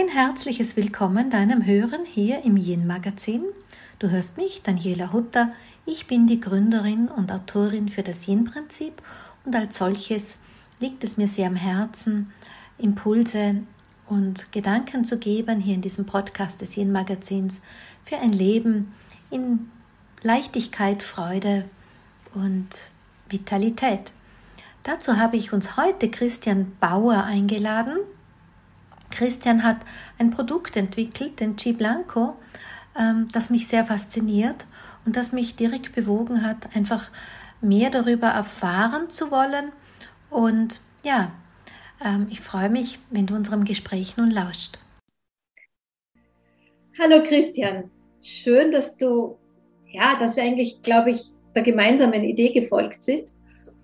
Ein 0.00 0.08
herzliches 0.08 0.78
Willkommen 0.78 1.28
deinem 1.28 1.66
Hören 1.66 2.06
hier 2.06 2.42
im 2.42 2.56
Yin 2.56 2.86
Magazin. 2.86 3.44
Du 3.98 4.08
hörst 4.08 4.38
mich, 4.38 4.62
Daniela 4.62 5.12
Hutter. 5.12 5.52
Ich 5.84 6.06
bin 6.06 6.26
die 6.26 6.40
Gründerin 6.40 7.08
und 7.08 7.30
Autorin 7.30 7.90
für 7.90 8.02
das 8.02 8.26
Yin 8.26 8.44
Prinzip 8.44 9.02
und 9.44 9.54
als 9.54 9.76
solches 9.76 10.38
liegt 10.78 11.04
es 11.04 11.18
mir 11.18 11.28
sehr 11.28 11.48
am 11.48 11.54
Herzen, 11.54 12.32
Impulse 12.78 13.56
und 14.08 14.50
Gedanken 14.52 15.04
zu 15.04 15.18
geben 15.18 15.60
hier 15.60 15.74
in 15.74 15.82
diesem 15.82 16.06
Podcast 16.06 16.62
des 16.62 16.78
Yin 16.78 16.92
Magazins 16.92 17.60
für 18.06 18.16
ein 18.16 18.32
Leben 18.32 18.94
in 19.30 19.70
Leichtigkeit, 20.22 21.02
Freude 21.02 21.66
und 22.32 22.90
Vitalität. 23.28 24.12
Dazu 24.82 25.18
habe 25.18 25.36
ich 25.36 25.52
uns 25.52 25.76
heute 25.76 26.10
Christian 26.10 26.72
Bauer 26.80 27.22
eingeladen. 27.24 27.98
Christian 29.10 29.62
hat 29.62 29.78
ein 30.18 30.30
Produkt 30.30 30.76
entwickelt, 30.76 31.40
den 31.40 31.56
Chi 31.56 31.72
Blanco, 31.72 32.36
ähm, 32.98 33.26
das 33.32 33.50
mich 33.50 33.68
sehr 33.68 33.84
fasziniert 33.84 34.66
und 35.04 35.16
das 35.16 35.32
mich 35.32 35.56
direkt 35.56 35.94
bewogen 35.94 36.44
hat, 36.44 36.74
einfach 36.74 37.10
mehr 37.60 37.90
darüber 37.90 38.28
erfahren 38.28 39.10
zu 39.10 39.30
wollen. 39.30 39.72
Und 40.30 40.80
ja, 41.02 41.32
ähm, 42.04 42.26
ich 42.30 42.40
freue 42.40 42.70
mich, 42.70 42.98
wenn 43.10 43.26
du 43.26 43.34
unserem 43.34 43.64
Gespräch 43.64 44.16
nun 44.16 44.30
lauscht. 44.30 44.78
Hallo 46.98 47.22
Christian, 47.22 47.90
schön, 48.22 48.72
dass 48.72 48.96
du, 48.96 49.38
ja, 49.86 50.18
dass 50.18 50.36
wir 50.36 50.42
eigentlich, 50.42 50.82
glaube 50.82 51.12
ich, 51.12 51.32
der 51.54 51.62
gemeinsamen 51.62 52.22
Idee 52.24 52.52
gefolgt 52.52 53.02
sind, 53.02 53.28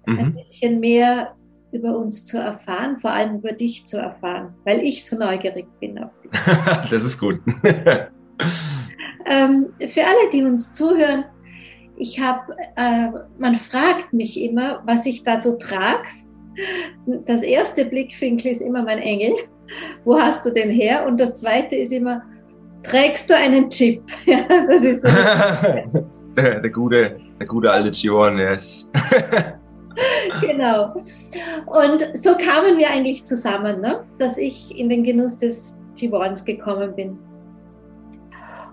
mhm. 0.07 0.18
ein 0.18 0.35
bisschen 0.35 0.80
mehr 0.80 1.35
über 1.77 1.96
uns 1.96 2.24
zu 2.24 2.38
erfahren, 2.38 2.99
vor 2.99 3.10
allem 3.10 3.37
über 3.37 3.52
dich 3.52 3.87
zu 3.87 3.99
erfahren, 3.99 4.55
weil 4.65 4.80
ich 4.80 5.05
so 5.05 5.19
neugierig 5.19 5.66
bin 5.80 5.99
auf 5.99 6.10
dich. 6.23 6.30
das 6.91 7.05
ist 7.05 7.18
gut. 7.18 7.41
ähm, 9.27 9.68
für 9.87 10.05
alle, 10.05 10.30
die 10.33 10.43
uns 10.43 10.73
zuhören, 10.73 11.24
ich 11.96 12.21
habe, 12.21 12.55
äh, 12.77 13.09
man 13.38 13.55
fragt 13.55 14.13
mich 14.13 14.41
immer, 14.41 14.83
was 14.85 15.07
ich 15.07 15.24
da 15.24 15.38
so 15.38 15.52
trage. 15.52 16.09
Das 17.27 17.43
erste 17.43 17.85
Blickwinkel 17.85 18.51
ist 18.51 18.61
immer 18.61 18.83
mein 18.83 18.99
Engel. 18.99 19.35
Wo 20.05 20.18
hast 20.18 20.45
du 20.45 20.51
den 20.51 20.71
her? 20.71 21.07
Und 21.07 21.18
das 21.18 21.37
zweite 21.37 21.77
ist 21.77 21.93
immer, 21.93 22.23
trägst 22.83 23.29
du 23.30 23.37
einen 23.37 23.68
Chip? 23.71 24.02
Ja, 24.27 24.43
das 24.66 24.85
ist 24.85 25.02
so. 25.02 25.09
der, 26.37 26.61
der, 26.61 26.71
gute, 26.71 27.18
der 27.38 27.46
gute 27.46 27.71
alte 27.71 27.90
Chiron, 27.90 28.38
yes. 28.38 28.90
genau. 30.41 30.95
Und 31.66 32.16
so 32.16 32.37
kamen 32.37 32.79
wir 32.79 32.91
eigentlich 32.91 33.25
zusammen, 33.25 33.80
ne? 33.80 34.05
dass 34.19 34.39
ich 34.39 34.77
in 34.79 34.89
den 34.89 35.05
Genuss 35.05 35.37
des 35.37 35.79
Chiwons 35.95 36.45
gekommen 36.45 36.95
bin. 36.95 37.19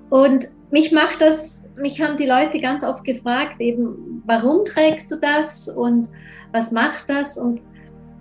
Und 0.09 0.47
mich 0.71 0.91
macht 0.91 1.21
das, 1.21 1.69
mich 1.75 2.01
haben 2.01 2.17
die 2.17 2.25
Leute 2.25 2.59
ganz 2.59 2.83
oft 2.83 3.03
gefragt, 3.03 3.61
eben, 3.61 4.21
warum 4.25 4.65
trägst 4.65 5.11
du 5.11 5.17
das 5.17 5.69
und 5.69 6.09
was 6.51 6.71
macht 6.71 7.09
das? 7.09 7.37
Und 7.37 7.61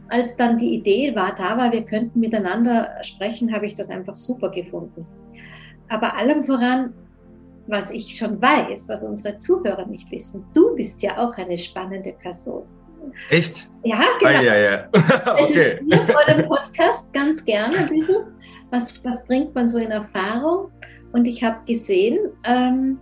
als 0.08 0.36
dann 0.36 0.58
die 0.58 0.75
Idee 0.75 1.14
war, 1.14 1.34
da 1.34 1.56
war, 1.56 1.73
wir 1.73 1.83
könnten 1.84 2.20
miteinander 2.20 2.91
sprechen, 3.03 3.55
habe 3.55 3.67
ich 3.67 3.75
das 3.75 3.91
einfach 3.91 4.17
super 4.17 4.50
gefunden. 4.50 5.06
Aber 5.89 6.17
allem 6.17 6.45
voran, 6.45 6.92
was 7.67 7.91
ich 7.91 8.17
schon 8.17 8.41
weiß, 8.41 8.89
was 8.89 9.03
unsere 9.03 9.39
Zuhörer 9.39 9.86
nicht 9.86 10.11
wissen, 10.11 10.45
du 10.55 10.75
bist 10.75 11.03
ja 11.03 11.19
auch 11.19 11.36
eine 11.36 11.56
spannende 11.56 12.12
Person. 12.12 12.64
Echt? 13.31 13.69
Ja, 13.84 13.98
genau. 14.19 14.31
Ah, 14.31 14.42
ja, 14.42 14.56
ja. 14.56 14.89
okay. 14.92 15.81
Ich 15.89 16.00
vor 16.00 16.25
dem 16.28 16.47
Podcast 16.47 17.13
ganz 17.13 17.45
gerne 17.45 17.77
ein 17.79 17.89
bisschen. 17.89 18.24
Was, 18.70 19.05
was 19.05 19.24
bringt 19.24 19.55
man 19.55 19.68
so 19.68 19.79
in 19.79 19.90
Erfahrung? 19.90 20.70
Und 21.12 21.27
ich 21.27 21.42
habe 21.45 21.58
gesehen, 21.67 22.18
ähm, 22.45 22.98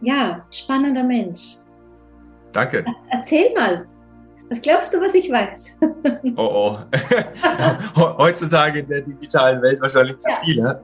ja, 0.00 0.44
spannender 0.50 1.04
Mensch. 1.04 1.56
Danke. 2.52 2.84
Erzähl 3.10 3.52
mal, 3.54 3.86
was 4.50 4.60
glaubst 4.60 4.92
du, 4.92 5.00
was 5.00 5.14
ich 5.14 5.30
weiß? 5.30 5.78
Oh 6.36 6.74
oh. 6.74 6.76
Heutzutage 8.18 8.80
in 8.80 8.88
der 8.88 9.02
digitalen 9.02 9.60
Welt 9.60 9.80
wahrscheinlich 9.80 10.18
zu 10.18 10.30
ja. 10.30 10.36
viel, 10.44 10.62
ne? 10.62 10.80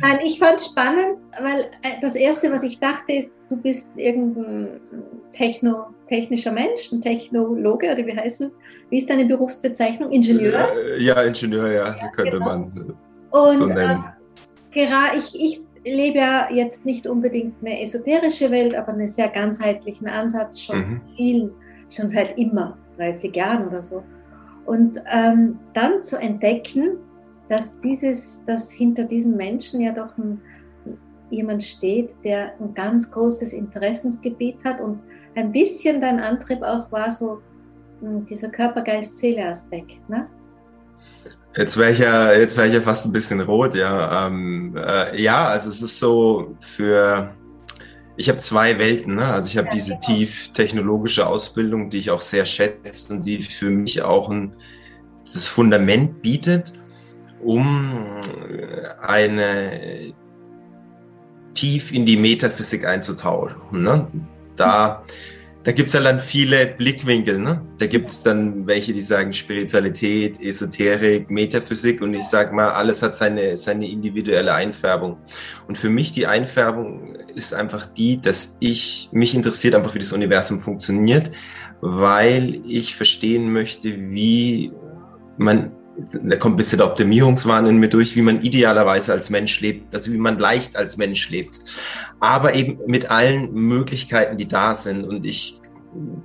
Nein, 0.00 0.18
ich 0.24 0.38
fand 0.38 0.60
es 0.60 0.66
spannend, 0.66 1.22
weil 1.40 1.60
äh, 1.82 2.00
das 2.00 2.14
Erste, 2.14 2.50
was 2.50 2.62
ich 2.62 2.78
dachte, 2.78 3.12
ist, 3.12 3.32
du 3.48 3.56
bist 3.56 3.92
irgendein 3.96 4.80
Techno, 5.32 5.86
technischer 6.08 6.52
Mensch, 6.52 6.92
ein 6.92 7.00
Technologe 7.00 7.92
oder 7.92 8.06
wie 8.06 8.16
heißen? 8.16 8.50
Wie 8.90 8.98
ist 8.98 9.10
deine 9.10 9.26
Berufsbezeichnung? 9.26 10.10
Ingenieur? 10.10 10.68
Äh, 10.76 11.02
ja, 11.02 11.22
Ingenieur, 11.22 11.68
ja, 11.68 11.96
ja 11.96 12.08
könnte 12.08 12.32
genau. 12.32 12.44
man 12.44 12.96
Und, 13.30 13.52
so 13.52 13.66
nennen. 13.66 14.04
Äh, 14.72 14.86
gerade 14.86 15.18
ich, 15.18 15.34
ich 15.34 15.62
lebe 15.84 16.18
ja 16.18 16.50
jetzt 16.52 16.84
nicht 16.86 17.06
unbedingt 17.06 17.54
eine 17.60 17.80
esoterische 17.80 18.50
Welt, 18.50 18.74
aber 18.74 18.88
einen 18.92 19.08
sehr 19.08 19.28
ganzheitlichen 19.28 20.06
Ansatz 20.06 20.60
schon 20.60 20.80
mhm. 20.80 20.84
seit 20.86 21.00
vielen, 21.16 21.50
schon 21.90 22.08
seit 22.08 22.38
immer, 22.38 22.76
30 22.96 23.34
Jahren 23.34 23.68
oder 23.68 23.82
so. 23.82 24.02
Und 24.66 24.98
ähm, 25.10 25.58
dann 25.72 26.02
zu 26.02 26.16
entdecken, 26.18 26.98
dass 27.50 27.78
dieses, 27.80 28.42
dass 28.46 28.70
hinter 28.70 29.04
diesen 29.04 29.36
Menschen 29.36 29.80
ja 29.80 29.92
doch 29.92 30.16
ein, 30.16 30.40
jemand 31.30 31.62
steht, 31.64 32.14
der 32.24 32.52
ein 32.60 32.72
ganz 32.74 33.10
großes 33.10 33.52
Interessensgebiet 33.52 34.64
hat 34.64 34.80
und 34.80 35.02
ein 35.34 35.50
bisschen 35.50 36.00
dein 36.00 36.20
Antrieb 36.20 36.62
auch 36.62 36.90
war 36.92 37.10
so 37.10 37.42
hm, 38.00 38.24
dieser 38.24 38.50
Körper-Geist-Seele-Aspekt, 38.50 40.08
ne? 40.08 40.28
Jetzt 41.56 41.76
wäre 41.76 41.90
ich, 41.90 41.98
ja, 41.98 42.32
jetzt 42.32 42.56
ich 42.56 42.72
ja 42.72 42.80
fast 42.80 43.06
ein 43.06 43.12
bisschen 43.12 43.40
rot, 43.40 43.74
ja. 43.74 44.28
Ähm, 44.28 44.76
äh, 44.76 45.20
ja, 45.20 45.48
also 45.48 45.70
es 45.70 45.82
ist 45.82 45.98
so 45.98 46.54
für, 46.60 47.34
ich 48.16 48.28
habe 48.28 48.38
zwei 48.38 48.78
Welten, 48.78 49.16
ne? 49.16 49.24
Also 49.24 49.48
ich 49.48 49.58
habe 49.58 49.68
ja, 49.68 49.74
diese 49.74 49.94
genau. 49.94 50.06
tief 50.06 50.52
technologische 50.52 51.26
Ausbildung, 51.26 51.90
die 51.90 51.98
ich 51.98 52.12
auch 52.12 52.22
sehr 52.22 52.46
schätze 52.46 53.12
und 53.12 53.24
die 53.26 53.42
für 53.42 53.70
mich 53.70 54.02
auch 54.02 54.30
ein, 54.30 54.54
das 55.24 55.48
Fundament 55.48 56.22
bietet 56.22 56.74
um 57.42 58.20
eine 59.02 60.12
tief 61.54 61.92
in 61.92 62.06
die 62.06 62.16
Metaphysik 62.16 62.86
einzutauchen. 62.86 63.82
Ne? 63.82 64.06
Da, 64.56 65.02
da 65.62 65.72
gibt 65.72 65.88
es 65.88 65.94
ja 65.94 66.00
dann 66.00 66.20
viele 66.20 66.66
Blickwinkel. 66.66 67.38
Ne? 67.38 67.60
Da 67.78 67.86
gibt 67.86 68.10
es 68.10 68.22
dann 68.22 68.66
welche, 68.66 68.92
die 68.92 69.02
sagen 69.02 69.32
Spiritualität, 69.32 70.42
Esoterik, 70.42 71.30
Metaphysik 71.30 72.00
und 72.00 72.14
ich 72.14 72.24
sage 72.24 72.54
mal, 72.54 72.70
alles 72.70 73.02
hat 73.02 73.16
seine, 73.16 73.56
seine 73.56 73.88
individuelle 73.88 74.54
Einfärbung. 74.54 75.18
Und 75.68 75.76
für 75.76 75.90
mich 75.90 76.12
die 76.12 76.26
Einfärbung 76.26 77.16
ist 77.34 77.52
einfach 77.52 77.86
die, 77.86 78.20
dass 78.20 78.56
ich, 78.60 79.08
mich 79.12 79.34
interessiert 79.34 79.74
einfach, 79.74 79.94
wie 79.94 80.00
das 80.00 80.12
Universum 80.12 80.60
funktioniert, 80.60 81.30
weil 81.80 82.60
ich 82.66 82.96
verstehen 82.96 83.52
möchte, 83.52 83.98
wie 83.98 84.72
man 85.36 85.72
da 86.22 86.36
kommt 86.36 86.54
ein 86.54 86.56
bisschen 86.56 86.78
der 86.78 86.86
Optimierungswahn 86.86 87.66
in 87.66 87.78
mir 87.78 87.88
durch, 87.88 88.16
wie 88.16 88.22
man 88.22 88.42
idealerweise 88.42 89.12
als 89.12 89.30
Mensch 89.30 89.60
lebt, 89.60 89.94
also 89.94 90.12
wie 90.12 90.18
man 90.18 90.38
leicht 90.38 90.76
als 90.76 90.96
Mensch 90.96 91.28
lebt. 91.30 91.58
Aber 92.20 92.54
eben 92.54 92.78
mit 92.86 93.10
allen 93.10 93.52
Möglichkeiten, 93.52 94.36
die 94.36 94.48
da 94.48 94.74
sind. 94.74 95.04
Und 95.04 95.26
ich 95.26 95.60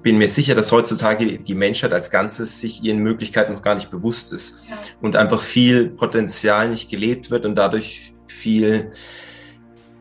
bin 0.03 0.17
mir 0.17 0.27
sicher, 0.27 0.55
dass 0.55 0.71
heutzutage 0.71 1.39
die 1.39 1.55
Menschheit 1.55 1.93
als 1.93 2.11
Ganzes 2.11 2.59
sich 2.59 2.83
ihren 2.83 2.99
Möglichkeiten 2.99 3.53
noch 3.53 3.61
gar 3.61 3.75
nicht 3.75 3.89
bewusst 3.89 4.31
ist 4.31 4.65
und 5.01 5.15
einfach 5.15 5.41
viel 5.41 5.89
Potenzial 5.89 6.69
nicht 6.69 6.89
gelebt 6.89 7.31
wird 7.31 7.45
und 7.45 7.55
dadurch 7.55 8.13
viel 8.27 8.91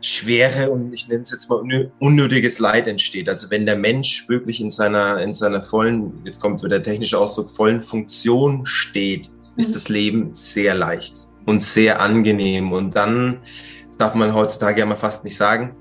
Schwere 0.01 0.69
und 0.69 0.93
ich 0.93 1.07
nenne 1.07 1.23
es 1.23 1.31
jetzt 1.31 1.49
mal 1.49 1.91
unnötiges 1.99 2.59
Leid 2.59 2.87
entsteht. 2.87 3.27
Also 3.27 3.49
wenn 3.49 3.65
der 3.65 3.75
Mensch 3.75 4.29
wirklich 4.29 4.61
in 4.61 4.69
seiner, 4.69 5.19
in 5.19 5.33
seiner 5.33 5.63
vollen, 5.63 6.21
jetzt 6.25 6.39
kommt 6.39 6.61
wieder 6.61 6.79
der 6.79 6.83
technische 6.83 7.17
Ausdruck, 7.17 7.49
vollen 7.49 7.81
Funktion 7.81 8.67
steht, 8.67 9.31
ist 9.57 9.75
das 9.75 9.89
Leben 9.89 10.33
sehr 10.33 10.75
leicht 10.75 11.15
und 11.45 11.61
sehr 11.61 12.01
angenehm. 12.01 12.71
Und 12.71 12.95
dann, 12.95 13.39
das 13.87 13.97
darf 13.97 14.15
man 14.15 14.33
heutzutage 14.33 14.79
ja 14.79 14.85
mal 14.85 14.95
fast 14.95 15.23
nicht 15.23 15.37
sagen, 15.37 15.75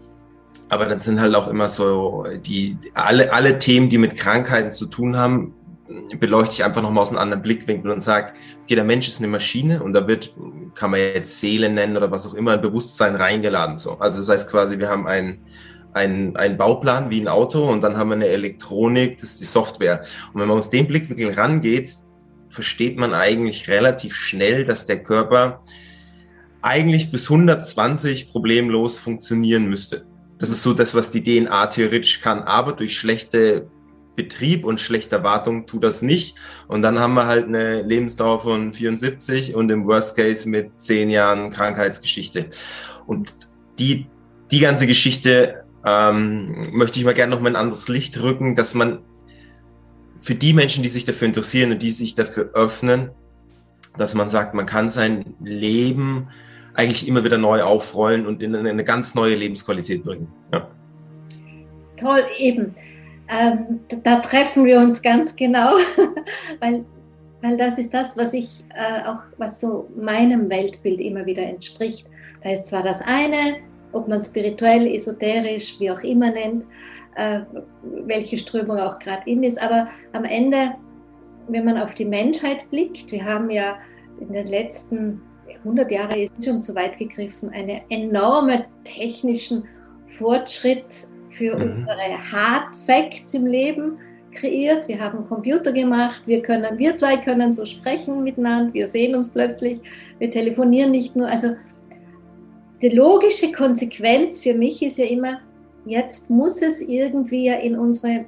aber 0.68 0.86
dann 0.86 1.00
sind 1.00 1.20
halt 1.20 1.34
auch 1.34 1.48
immer 1.48 1.68
so 1.68 2.24
die, 2.44 2.76
alle, 2.94 3.32
alle 3.32 3.58
Themen, 3.58 3.88
die 3.88 3.98
mit 3.98 4.16
Krankheiten 4.16 4.70
zu 4.70 4.86
tun 4.86 5.16
haben, 5.16 5.54
beleuchte 6.18 6.54
ich 6.54 6.64
einfach 6.64 6.82
nochmal 6.82 7.02
aus 7.02 7.10
einem 7.10 7.18
anderen 7.18 7.42
Blickwinkel 7.42 7.90
und 7.90 8.02
sage, 8.02 8.32
okay, 8.64 8.74
der 8.74 8.84
Mensch 8.84 9.06
ist 9.08 9.18
eine 9.18 9.28
Maschine 9.28 9.82
und 9.82 9.92
da 9.92 10.06
wird, 10.08 10.34
kann 10.74 10.90
man 10.90 11.00
jetzt 11.00 11.38
Seele 11.40 11.68
nennen 11.68 11.96
oder 11.96 12.10
was 12.10 12.26
auch 12.26 12.34
immer, 12.34 12.52
ein 12.52 12.62
Bewusstsein 12.62 13.14
reingeladen. 13.16 13.76
So. 13.76 13.98
Also 13.98 14.18
das 14.18 14.28
heißt 14.28 14.50
quasi, 14.50 14.78
wir 14.78 14.88
haben 14.88 15.06
ein, 15.06 15.40
ein, 15.92 16.36
ein 16.36 16.56
Bauplan 16.56 17.10
wie 17.10 17.20
ein 17.20 17.28
Auto 17.28 17.70
und 17.70 17.82
dann 17.82 17.96
haben 17.96 18.08
wir 18.08 18.16
eine 18.16 18.28
Elektronik, 18.28 19.18
das 19.18 19.32
ist 19.32 19.40
die 19.40 19.44
Software. 19.44 20.02
Und 20.32 20.40
wenn 20.40 20.48
man 20.48 20.58
aus 20.58 20.70
dem 20.70 20.86
Blickwinkel 20.86 21.34
rangeht, 21.34 21.90
versteht 22.54 22.96
man 22.96 23.12
eigentlich 23.12 23.68
relativ 23.68 24.14
schnell, 24.14 24.64
dass 24.64 24.86
der 24.86 25.02
Körper 25.02 25.60
eigentlich 26.62 27.10
bis 27.10 27.30
120 27.30 28.30
problemlos 28.30 28.98
funktionieren 28.98 29.68
müsste. 29.68 30.06
Das 30.38 30.50
ist 30.50 30.62
so 30.62 30.72
das, 30.72 30.94
was 30.94 31.10
die 31.10 31.22
DNA 31.22 31.66
theoretisch 31.66 32.20
kann, 32.20 32.42
aber 32.42 32.72
durch 32.72 32.96
schlechte 32.96 33.68
Betrieb 34.16 34.64
und 34.64 34.80
schlechter 34.80 35.24
Wartung 35.24 35.66
tut 35.66 35.82
das 35.82 36.00
nicht. 36.00 36.36
Und 36.68 36.82
dann 36.82 36.98
haben 36.98 37.14
wir 37.14 37.26
halt 37.26 37.46
eine 37.46 37.82
Lebensdauer 37.82 38.40
von 38.40 38.72
74 38.72 39.54
und 39.54 39.70
im 39.70 39.86
Worst 39.86 40.16
Case 40.16 40.48
mit 40.48 40.80
zehn 40.80 41.10
Jahren 41.10 41.50
Krankheitsgeschichte. 41.50 42.50
Und 43.06 43.34
die, 43.78 44.06
die 44.50 44.60
ganze 44.60 44.86
Geschichte 44.86 45.64
ähm, 45.84 46.68
möchte 46.72 46.98
ich 46.98 47.04
mal 47.04 47.14
gerne 47.14 47.34
noch 47.34 47.42
mal 47.42 47.50
ein 47.50 47.56
anderes 47.56 47.88
Licht 47.88 48.22
rücken, 48.22 48.54
dass 48.54 48.74
man 48.74 49.00
für 50.24 50.34
die 50.34 50.54
Menschen, 50.54 50.82
die 50.82 50.88
sich 50.88 51.04
dafür 51.04 51.28
interessieren 51.28 51.72
und 51.72 51.82
die 51.82 51.90
sich 51.90 52.14
dafür 52.14 52.48
öffnen, 52.54 53.10
dass 53.98 54.14
man 54.14 54.30
sagt, 54.30 54.54
man 54.54 54.64
kann 54.64 54.88
sein 54.88 55.36
Leben 55.42 56.28
eigentlich 56.72 57.06
immer 57.06 57.24
wieder 57.24 57.36
neu 57.36 57.62
aufrollen 57.62 58.26
und 58.26 58.42
in 58.42 58.56
eine 58.56 58.84
ganz 58.84 59.14
neue 59.14 59.34
Lebensqualität 59.34 60.02
bringen. 60.02 60.32
Ja. 60.50 60.66
Toll, 61.98 62.22
eben. 62.38 62.74
Ähm, 63.28 63.80
da 64.02 64.20
treffen 64.20 64.64
wir 64.64 64.78
uns 64.78 65.02
ganz 65.02 65.36
genau, 65.36 65.76
weil, 66.60 66.86
weil 67.42 67.58
das 67.58 67.78
ist 67.78 67.92
das, 67.92 68.16
was 68.16 68.32
ich 68.32 68.64
äh, 68.74 69.06
auch, 69.06 69.20
was 69.36 69.60
so 69.60 69.90
meinem 69.94 70.48
Weltbild 70.48 71.02
immer 71.02 71.26
wieder 71.26 71.42
entspricht. 71.42 72.06
Da 72.42 72.50
ist 72.50 72.66
zwar 72.66 72.82
das 72.82 73.02
eine, 73.02 73.58
ob 73.92 74.08
man 74.08 74.22
spirituell, 74.22 74.86
esoterisch, 74.86 75.78
wie 75.80 75.90
auch 75.90 76.00
immer 76.00 76.30
nennt, 76.30 76.66
welche 77.82 78.38
Strömung 78.38 78.78
auch 78.78 78.98
gerade 78.98 79.28
in 79.30 79.42
ist, 79.42 79.60
aber 79.60 79.88
am 80.12 80.24
Ende, 80.24 80.74
wenn 81.48 81.64
man 81.64 81.78
auf 81.78 81.94
die 81.94 82.04
Menschheit 82.04 82.68
blickt, 82.70 83.12
wir 83.12 83.24
haben 83.24 83.50
ja 83.50 83.78
in 84.20 84.32
den 84.32 84.46
letzten 84.46 85.20
100 85.64 85.90
Jahren 85.90 86.30
schon 86.44 86.62
zu 86.62 86.74
weit 86.74 86.98
gegriffen, 86.98 87.50
einen 87.50 87.80
enormen 87.88 88.64
technischen 88.84 89.64
Fortschritt 90.06 91.08
für 91.30 91.56
mhm. 91.56 91.80
unsere 91.80 92.32
Hard 92.32 92.76
Facts 92.76 93.34
im 93.34 93.46
Leben 93.46 93.98
kreiert. 94.34 94.88
Wir 94.88 95.00
haben 95.00 95.26
Computer 95.28 95.72
gemacht, 95.72 96.22
wir 96.26 96.42
können, 96.42 96.78
wir 96.78 96.94
zwei 96.96 97.16
können 97.16 97.52
so 97.52 97.64
sprechen 97.64 98.22
miteinander, 98.22 98.74
wir 98.74 98.86
sehen 98.86 99.14
uns 99.14 99.30
plötzlich, 99.30 99.80
wir 100.18 100.30
telefonieren 100.30 100.90
nicht 100.90 101.16
nur. 101.16 101.28
Also 101.28 101.56
die 102.82 102.90
logische 102.90 103.52
Konsequenz 103.52 104.42
für 104.42 104.54
mich 104.54 104.82
ist 104.82 104.98
ja 104.98 105.06
immer, 105.06 105.40
jetzt 105.86 106.30
muss 106.30 106.62
es 106.62 106.80
irgendwie 106.80 107.48
in 107.48 107.78
unser 107.78 108.24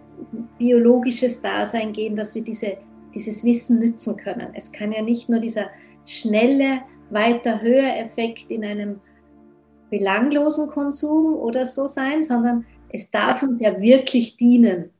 biologisches 0.59 1.41
Dasein 1.41 1.93
gehen, 1.93 2.17
dass 2.17 2.35
wir 2.35 2.43
diese, 2.43 2.79
dieses 3.15 3.45
Wissen 3.45 3.79
nützen 3.79 4.17
können. 4.17 4.49
Es 4.55 4.73
kann 4.73 4.93
ja 4.93 5.03
nicht 5.03 5.29
nur 5.29 5.41
dieser 5.41 5.71
schnelle, 6.05 6.83
weiter 7.11 7.63
höher 7.63 7.97
Effekt 7.99 8.51
in 8.51 8.65
einem 8.65 9.01
belanglosen 9.91 10.69
Konsum 10.69 11.35
oder 11.35 11.67
so 11.67 11.87
sein, 11.87 12.25
sondern 12.25 12.67
es 12.89 13.11
darf 13.11 13.43
uns 13.43 13.61
ja 13.61 13.81
wirklich 13.81 14.37
dienen. 14.37 14.91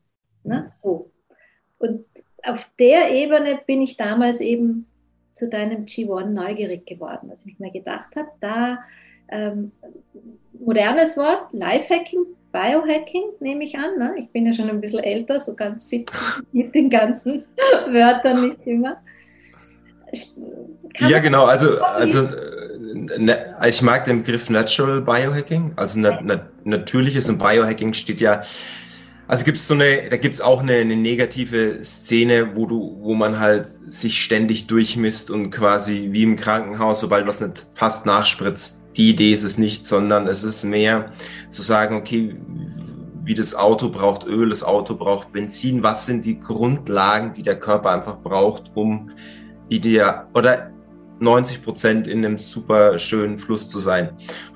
Ne? 0.45 0.67
So. 0.69 1.11
Und 1.79 2.05
auf 2.45 2.71
der 2.79 3.13
Ebene 3.13 3.61
bin 3.67 3.83
ich 3.83 3.97
damals 3.97 4.41
eben 4.41 4.87
zu 5.33 5.49
deinem 5.49 5.85
G1 5.85 6.27
neugierig 6.27 6.87
geworden, 6.87 7.29
dass 7.29 7.45
ich 7.45 7.59
mir 7.59 7.71
gedacht 7.71 8.15
habe, 8.17 8.29
da 8.41 8.79
ähm, 9.29 9.73
modernes 10.59 11.17
Wort, 11.17 11.53
Lifehacking, 11.53 12.25
Biohacking 12.57 13.25
nehme 13.41 13.65
ich 13.65 13.77
an. 13.77 13.99
Ne? 13.99 14.15
Ich 14.19 14.31
bin 14.31 14.47
ja 14.47 14.55
schon 14.55 14.71
ein 14.71 14.81
bisschen 14.81 15.05
älter, 15.05 15.39
so 15.39 15.55
ganz 15.55 15.85
fit 15.85 16.11
mit 16.53 16.75
den 16.75 16.89
ganzen 16.89 17.45
Wörtern 17.91 18.49
nicht 18.49 18.67
immer. 18.67 18.97
Kann 20.95 21.11
ja, 21.11 21.19
genau. 21.19 21.45
Also, 21.45 21.79
also 21.83 22.29
ne, 23.19 23.57
ich 23.69 23.83
mag 23.83 24.07
den 24.07 24.23
Begriff 24.23 24.49
Natural 24.49 25.03
Biohacking. 25.03 25.73
Also 25.77 25.99
na, 25.99 26.19
na, 26.23 26.49
natürliches 26.65 27.29
und 27.29 27.39
Biohacking 27.39 27.93
steht 27.93 28.21
ja. 28.21 28.43
Also 29.29 29.45
gibt 29.45 29.59
es 29.59 29.67
so 29.67 29.75
eine, 29.75 30.09
da 30.09 30.17
gibt 30.17 30.37
es 30.37 30.41
auch 30.41 30.63
eine, 30.63 30.75
eine, 30.75 30.95
negative 30.95 31.83
Szene, 31.83 32.55
wo 32.55 32.65
du, 32.67 32.97
wo 33.01 33.15
man 33.15 33.41
halt 33.41 33.67
sich 33.89 34.23
ständig 34.23 34.69
durchmisst 34.69 35.33
und 35.33 35.51
quasi 35.51 36.09
wie 36.13 36.23
im 36.23 36.37
Krankenhaus, 36.37 37.01
sobald 37.01 37.27
was 37.27 37.41
nicht 37.41 37.75
passt, 37.75 38.07
nachspritzt. 38.07 38.86
Die 38.97 39.11
Idee 39.11 39.33
ist 39.33 39.45
es 39.45 39.59
nicht, 39.59 39.87
sondern 39.87 40.27
es 40.27 40.43
ist 40.43 40.65
mehr 40.65 41.13
zu 41.51 41.63
sagen, 41.63 41.97
okay, 41.97 42.37
wie 43.25 43.35
das 43.35 43.55
Auto 43.55 43.89
braucht 43.89 44.25
Öl, 44.27 44.49
das 44.49 44.63
Auto 44.63 44.95
braucht 44.95 45.33
Benzin. 45.33 45.83
Was 45.83 46.07
sind 46.07 46.25
die 46.25 46.39
Grundlagen, 46.39 47.33
die 47.33 47.43
der 47.43 47.59
Körper 47.59 47.91
einfach 47.91 48.19
braucht, 48.19 48.71
um 48.75 49.11
ideal 49.69 50.29
oder 50.33 50.71
90 51.19 51.63
Prozent 51.63 52.09
in 52.09 52.25
einem 52.25 52.39
super 52.39 52.99
schönen 52.99 53.39
Fluss 53.39 53.71
zu 53.71 53.79
sein. 53.79 54.11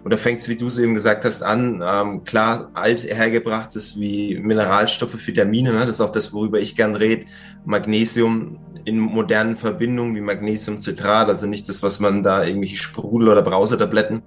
Und 0.05 0.13
da 0.13 0.17
fängt 0.17 0.41
es, 0.41 0.49
wie 0.49 0.57
du 0.57 0.67
es 0.67 0.79
eben 0.79 0.95
gesagt 0.95 1.25
hast, 1.25 1.43
an. 1.43 1.83
Ähm, 1.85 2.25
klar, 2.25 2.71
alt 2.75 3.03
hergebrachtes 3.03 3.99
wie 3.99 4.39
Mineralstoffe, 4.39 5.27
Vitamine, 5.27 5.73
ne? 5.73 5.81
das 5.81 5.97
ist 5.97 6.01
auch 6.01 6.13
das, 6.13 6.33
worüber 6.33 6.59
ich 6.59 6.77
gern 6.77 6.95
rede. 6.95 7.27
Magnesium 7.65 8.59
in 8.85 8.99
modernen 8.99 9.57
Verbindungen 9.57 10.15
wie 10.15 10.21
Magnesiumcitrat, 10.21 11.29
also 11.29 11.47
nicht 11.47 11.69
das, 11.69 11.83
was 11.83 12.01
man 12.01 12.23
da 12.23 12.45
irgendwelche 12.45 12.77
Sprudel- 12.77 13.29
oder 13.29 13.43
Brausetabletten. 13.43 14.23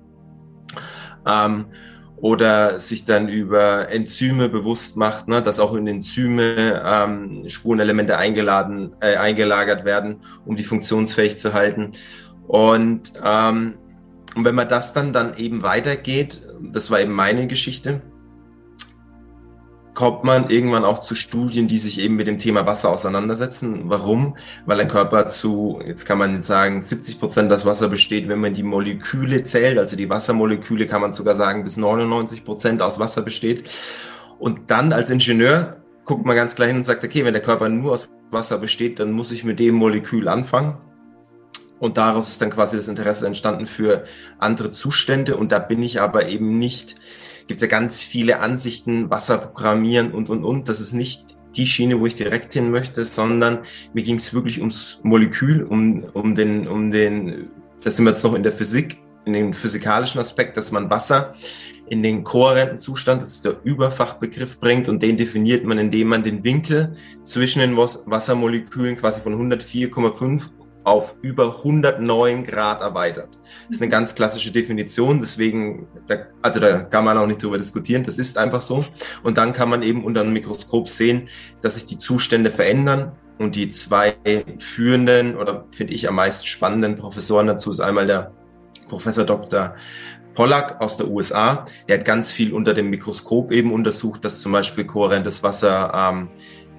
Ähm, 1.25 1.65
oder 2.24 2.80
sich 2.80 3.04
dann 3.04 3.28
über 3.28 3.90
Enzyme 3.90 4.48
bewusst 4.48 4.96
macht, 4.96 5.28
ne, 5.28 5.42
dass 5.42 5.60
auch 5.60 5.74
in 5.74 5.86
Enzyme 5.88 6.81
ähm, 6.86 7.44
Spurenelemente 7.50 8.18
eingeladen, 8.18 8.94
äh, 9.02 9.18
eingelagert 9.18 9.84
werden, 9.84 10.22
um 10.46 10.56
die 10.56 10.64
funktionsfähig 10.64 11.36
zu 11.36 11.54
halten. 11.54 11.92
Und, 12.48 13.12
ähm, 13.22 13.74
und 14.38 14.46
wenn 14.46 14.56
man 14.56 14.70
das 14.70 14.94
dann, 14.94 15.12
dann 15.12 15.36
eben 15.36 15.64
weitergeht, 15.64 16.48
das 16.62 16.90
war 16.90 17.02
eben 17.02 17.12
meine 17.12 17.46
Geschichte, 17.46 18.02
kommt 19.94 20.24
man 20.24 20.50
irgendwann 20.50 20.86
auch 20.86 21.00
zu 21.00 21.16
Studien, 21.16 21.68
die 21.68 21.78
sich 21.78 22.00
eben 22.00 22.16
mit 22.16 22.28
dem 22.28 22.40
Thema 22.40 22.66
Wasser 22.66 22.90
auseinandersetzen. 22.90 23.84
Warum? 23.86 24.38
Weil 24.66 24.78
der 24.78 24.88
Körper 24.88 25.28
zu, 25.28 25.80
jetzt 25.86 26.06
kann 26.06 26.18
man 26.18 26.34
jetzt 26.34 26.48
sagen, 26.48 26.81
70 26.81 27.19
Prozent 27.19 27.51
das 27.51 27.66
Wasser 27.66 27.90
besteht, 27.90 28.28
wenn 28.28 28.40
man 28.40 28.54
die 28.54 28.63
Moleküle 28.63 29.44
zählt, 29.44 29.78
also 29.78 29.95
die 29.95 30.10
Wassermoleküle 30.10 30.88
kann 30.88 31.01
man 31.01 31.13
sogar 31.13 31.36
sagen, 31.36 31.63
bis 31.63 31.78
99 31.78 32.44
Prozent 32.44 32.81
aus 32.81 33.00
Wasser 33.00 33.22
besteht. 33.22 33.69
Und 34.40 34.72
dann 34.72 34.94
als 34.94 35.10
Ingenieur 35.10 35.78
guckt 36.06 36.25
man 36.25 36.36
ganz 36.36 36.56
klar 36.56 36.68
hin 36.68 36.78
und 36.78 36.86
sagt, 36.86 37.04
okay, 37.04 37.24
wenn 37.24 37.34
der 37.34 37.42
Körper 37.42 37.69
nur 37.69 37.94
aus 37.94 38.10
Wasser 38.31 38.57
besteht, 38.57 39.00
dann 39.00 39.12
muss 39.12 39.31
ich 39.31 39.44
mit 39.44 39.60
dem 39.60 39.75
Molekül 39.75 40.28
anfangen. 40.28 40.78
Und 41.80 41.98
daraus 41.98 42.30
ist 42.30 42.42
dann 42.42 42.50
quasi 42.50 42.78
das 42.78 42.88
Interesse 42.88 43.28
entstanden 43.28 43.68
für 43.68 44.06
andere 44.39 44.72
Zustände. 44.72 45.38
Und 45.38 45.51
da 45.51 45.60
bin 45.60 45.84
ich 45.84 46.01
aber 46.01 46.28
eben 46.30 46.57
nicht 46.57 46.96
gibt 47.48 47.60
es 47.60 47.62
ja 47.62 47.68
ganz 47.68 48.00
viele 48.00 48.40
Ansichten, 48.40 49.10
Wasser 49.10 49.38
programmieren 49.38 50.12
und, 50.12 50.30
und, 50.30 50.44
und. 50.44 50.70
Das 50.70 50.79
ist 50.79 50.94
nicht 50.94 51.38
die 51.56 51.67
Schiene, 51.67 52.00
wo 52.00 52.06
ich 52.06 52.15
direkt 52.15 52.53
hin 52.53 52.72
möchte, 52.72 53.06
sondern 53.06 53.60
mir 53.94 54.03
ging 54.03 54.15
es 54.15 54.34
wirklich 54.34 54.60
ums 54.60 55.00
Molekül, 55.03 55.63
um, 55.63 56.03
um 56.13 56.36
den, 56.36 56.67
um 56.67 56.91
den, 56.91 57.50
das 57.84 57.96
sind 57.96 58.06
wir 58.06 58.12
jetzt 58.12 58.24
noch 58.24 58.34
in 58.34 58.44
der 58.44 58.51
Physik, 58.51 58.98
in 59.25 59.34
den 59.34 59.53
physikalischen 59.53 60.20
Aspekt, 60.20 60.58
dass 60.58 60.72
man 60.72 60.89
Wasser 60.89 61.34
in 61.89 62.01
den 62.01 62.24
kohärenten 62.24 62.77
Zustand, 62.77 63.22
das 63.22 63.36
ist 63.36 63.46
der 63.46 63.58
Überfachbegriff, 63.63 64.60
bringt 64.60 64.89
und 64.89 65.03
den 65.03 65.17
definiert 65.17 65.65
man, 65.65 65.77
indem 65.77 66.08
man 66.08 66.24
den 66.24 66.44
Winkel 66.44 66.96
zwischen 67.24 67.60
den 67.60 67.75
Wassermolekülen 67.75 68.96
quasi 68.96 69.22
von 69.22 69.51
104,5 69.51 70.50
auf 70.84 71.16
über 71.22 71.58
109 71.58 72.46
Grad 72.46 72.82
erweitert. 72.82 73.38
Das 73.68 73.78
ist 73.78 73.82
eine 73.82 73.90
ganz 73.90 74.16
klassische 74.16 74.52
Definition, 74.52 75.20
deswegen, 75.20 75.88
da, 76.08 76.28
also 76.42 76.60
da 76.60 76.82
kann 76.82 77.06
man 77.06 77.18
auch 77.18 77.28
nicht 77.28 77.42
drüber 77.42 77.58
diskutieren, 77.58 78.04
das 78.04 78.18
ist 78.18 78.38
einfach 78.38 78.62
so. 78.62 78.86
Und 79.24 79.38
dann 79.38 79.54
kann 79.54 79.70
man 79.70 79.84
eben 79.84 80.04
unter 80.04 80.22
einem 80.22 80.34
Mikroskop 80.34 80.90
sehen, 80.90 81.30
dass 81.62 81.75
sich 81.75 81.86
die 81.86 81.98
Zustände 81.98 82.52
verändern. 82.52 83.13
Und 83.40 83.56
die 83.56 83.68
zwei 83.70 84.16
führenden 84.60 85.36
oder 85.36 85.66
finde 85.72 85.94
ich 85.94 86.08
am 86.08 86.16
meisten 86.16 86.46
spannenden 86.46 86.96
Professoren 86.96 87.48
dazu 87.48 87.72
ist 87.72 87.80
einmal 87.80 88.06
der 88.06 88.32
Professor 88.88 89.25
Dr. 89.25 89.74
Pollack 90.36 90.82
aus 90.82 90.98
der 90.98 91.10
USA, 91.10 91.66
der 91.88 92.00
hat 92.00 92.06
ganz 92.06 92.32
viel 92.32 92.54
unter 92.54 92.74
dem 92.74 92.90
Mikroskop 92.90 93.52
eben 93.52 93.72
untersucht, 93.72 94.25
dass 94.25 94.42
zum 94.42 94.52
Beispiel 94.52 94.86
kohärentes 94.86 95.44
Wasser 95.44 95.92
ähm, 95.94 96.30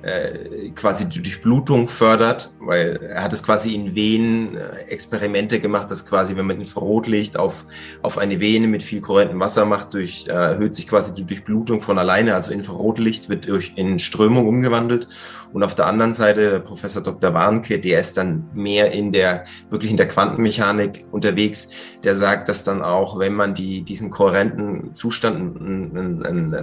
äh, 0.04 0.70
quasi 0.74 1.08
die 1.08 1.22
Durchblutung 1.22 1.88
fördert, 1.88 2.52
weil 2.60 3.00
er 3.02 3.24
hat 3.24 3.32
es 3.32 3.42
quasi 3.42 3.74
in 3.74 3.94
Venen 3.94 4.56
äh, 4.56 4.90
Experimente 4.90 5.60
gemacht, 5.60 5.90
dass 5.90 6.04
quasi, 6.04 6.36
wenn 6.36 6.46
man 6.46 6.60
Infrarotlicht 6.60 7.38
auf, 7.38 7.64
auf 8.02 8.18
eine 8.18 8.38
Vene 8.38 8.66
mit 8.66 8.82
viel 8.82 9.00
kohärentem 9.00 9.40
Wasser 9.40 9.64
macht, 9.64 9.94
durch, 9.94 10.26
äh, 10.28 10.32
erhöht 10.32 10.74
sich 10.74 10.86
quasi 10.86 11.14
die 11.14 11.24
Durchblutung 11.24 11.80
von 11.80 11.98
alleine. 11.98 12.34
Also 12.34 12.52
Infrarotlicht 12.52 13.30
wird 13.30 13.48
durch 13.48 13.72
in 13.76 13.98
Strömung 13.98 14.46
umgewandelt. 14.46 15.08
Und 15.54 15.62
auf 15.62 15.76
der 15.76 15.86
anderen 15.86 16.14
Seite 16.14 16.58
Professor 16.58 17.00
Dr. 17.00 17.32
Warnke, 17.32 17.78
der 17.78 18.00
ist 18.00 18.16
dann 18.16 18.50
mehr 18.54 18.90
in 18.90 19.12
der, 19.12 19.44
wirklich 19.70 19.92
in 19.92 19.96
der 19.96 20.08
Quantenmechanik 20.08 21.04
unterwegs, 21.12 21.68
der 22.02 22.16
sagt, 22.16 22.48
dass 22.48 22.64
dann 22.64 22.82
auch, 22.82 23.20
wenn 23.20 23.34
man 23.34 23.54
die, 23.54 23.82
diesen 23.82 24.10
kohärenten 24.10 24.96
Zustand, 24.96 25.56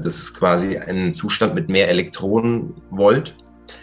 das 0.06 0.16
ist 0.18 0.34
quasi 0.34 0.78
ein 0.78 1.14
Zustand 1.14 1.56
mit 1.56 1.70
mehr 1.70 1.88
Elektronen 1.88 2.74
wollt, 2.90 3.38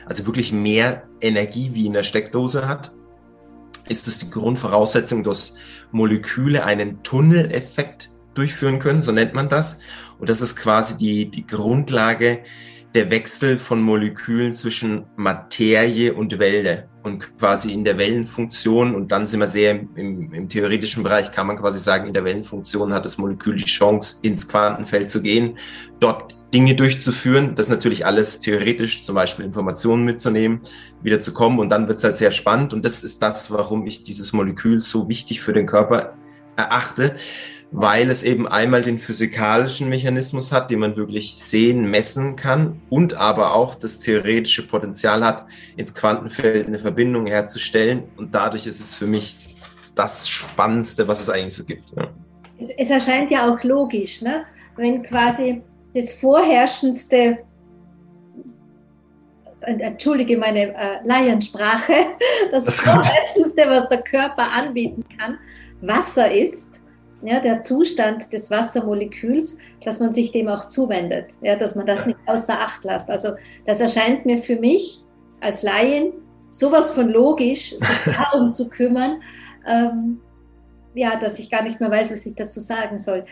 also 0.05 0.27
wirklich 0.27 0.53
mehr 0.53 1.05
Energie 1.23 1.71
wie 1.73 1.87
in 1.87 1.95
der 1.95 2.03
Steckdose 2.03 2.69
hat, 2.69 2.93
ist 3.89 4.09
es 4.09 4.19
die 4.19 4.29
Grundvoraussetzung, 4.29 5.25
dass 5.25 5.55
Moleküle 5.91 6.67
einen 6.67 7.03
Tunneleffekt 7.03 8.11
durchführen 8.35 8.79
können, 8.79 9.01
so 9.01 9.11
nennt 9.11 9.33
man 9.33 9.49
das. 9.49 9.79
Und 10.19 10.29
das 10.29 10.43
ist 10.43 10.55
quasi 10.55 10.99
die, 10.99 11.31
die 11.31 11.47
Grundlage 11.47 12.41
der 12.95 13.11
Wechsel 13.11 13.59
von 13.59 13.83
Molekülen 13.83 14.55
zwischen 14.55 15.05
Materie 15.17 16.15
und 16.15 16.39
Welle 16.39 16.89
und 17.03 17.39
quasi 17.39 17.73
in 17.73 17.85
der 17.85 17.99
Wellenfunktion, 17.99 18.95
und 18.95 19.13
dann 19.13 19.27
sind 19.27 19.41
wir 19.41 19.47
sehr 19.47 19.73
im, 19.73 20.33
im, 20.33 20.49
theoretischen 20.49 21.03
Bereich, 21.03 21.31
kann 21.31 21.47
man 21.47 21.57
quasi 21.57 21.79
sagen, 21.79 22.07
in 22.07 22.13
der 22.13 22.25
Wellenfunktion 22.25 22.93
hat 22.93 23.05
das 23.05 23.19
Molekül 23.19 23.57
die 23.57 23.65
Chance, 23.65 24.19
ins 24.23 24.49
Quantenfeld 24.49 25.11
zu 25.11 25.23
gehen, 25.23 25.59
dort 26.01 26.37
Dinge 26.53 26.75
durchzuführen. 26.75 27.55
Das 27.55 27.69
natürlich 27.69 28.07
alles 28.07 28.41
theoretisch, 28.41 29.03
zum 29.03 29.15
Beispiel 29.15 29.45
Informationen 29.45 30.05
mitzunehmen, 30.05 30.61
wieder 31.03 31.21
zu 31.21 31.33
kommen. 31.33 31.59
Und 31.59 31.69
dann 31.69 31.89
wird 31.89 31.99
es 31.99 32.05
halt 32.05 32.17
sehr 32.17 32.31
spannend. 32.31 32.73
Und 32.73 32.85
das 32.85 33.05
ist 33.05 33.23
das, 33.23 33.51
warum 33.51 33.87
ich 33.87 34.03
dieses 34.03 34.33
Molekül 34.33 34.81
so 34.81 35.09
wichtig 35.09 35.41
für 35.41 35.53
den 35.53 35.67
Körper 35.67 36.15
erachte, 36.57 37.17
weil 37.71 38.11
es 38.11 38.23
eben 38.23 38.49
einmal 38.49 38.83
den 38.83 38.99
physikalischen 38.99 39.89
Mechanismus 39.89 40.53
hat, 40.53 40.71
den 40.71 40.79
man 40.79 40.97
wirklich 40.97 41.35
sehen, 41.37 41.91
messen 41.91 42.37
kann 42.37 42.81
und 42.89 43.15
aber 43.15 43.55
auch 43.55 43.75
das 43.75 44.01
theoretische 44.01 44.67
Potenzial 44.67 45.25
hat, 45.25 45.47
ins 45.77 45.95
Quantenfeld 45.95 46.67
eine 46.67 46.79
Verbindung 46.79 47.27
herzustellen. 47.27 48.05
Und 48.17 48.35
dadurch 48.35 48.67
ist 48.67 48.81
es 48.81 48.95
für 48.95 49.07
mich 49.07 49.37
das 49.95 50.29
Spannendste, 50.29 51.07
was 51.09 51.21
es 51.21 51.29
eigentlich 51.29 51.55
so 51.55 51.65
gibt. 51.65 51.93
Ja. 51.97 52.09
Es, 52.59 52.71
es, 52.77 52.91
erscheint 52.91 53.31
ja 53.31 53.53
auch 53.53 53.63
logisch, 53.63 54.23
ne? 54.23 54.45
wenn 54.77 55.03
quasi 55.03 55.63
das 55.95 56.15
vorherrschendste 56.15 57.39
äh, 59.61 59.73
entschuldige 59.81 60.39
meine 60.39 60.75
äh, 60.75 60.99
Laiensprache, 61.05 61.93
das, 62.51 62.65
das 62.65 62.81
Vorherrschendste, 62.81 63.63
was 63.67 63.89
der 63.89 64.03
Körper 64.03 64.51
anbieten 64.53 65.05
kann, 65.19 65.39
Wasser 65.81 66.31
ist, 66.31 66.81
ja, 67.23 67.41
der 67.41 67.63
Zustand 67.63 68.33
des 68.33 68.51
Wassermoleküls, 68.51 69.59
dass 69.85 70.01
man 70.01 70.13
sich 70.13 70.31
dem 70.31 70.49
auch 70.49 70.69
zuwendet, 70.69 71.37
ja, 71.43 71.57
dass 71.57 71.75
man 71.75 71.87
das 71.87 72.07
nicht 72.07 72.19
außer 72.27 72.61
Acht 72.61 72.85
lässt. 72.85 73.11
Also 73.11 73.33
das 73.67 73.81
erscheint 73.81 74.25
mir 74.25 74.39
für 74.39 74.57
mich 74.57 75.03
als 75.41 75.63
Laien 75.63 76.13
sowas 76.49 76.91
von 76.91 77.09
logisch, 77.09 77.71
sich 77.71 78.05
darum 78.17 78.53
zu 78.53 78.69
kümmern, 78.69 79.21
ähm, 79.67 80.21
ja, 80.95 81.17
dass 81.19 81.39
ich 81.39 81.51
gar 81.51 81.63
nicht 81.63 81.81
mehr 81.81 81.91
weiß, 81.91 82.13
was 82.13 82.27
ich 82.27 82.35
dazu 82.35 82.61
sagen 82.61 82.99
soll. 82.99 83.25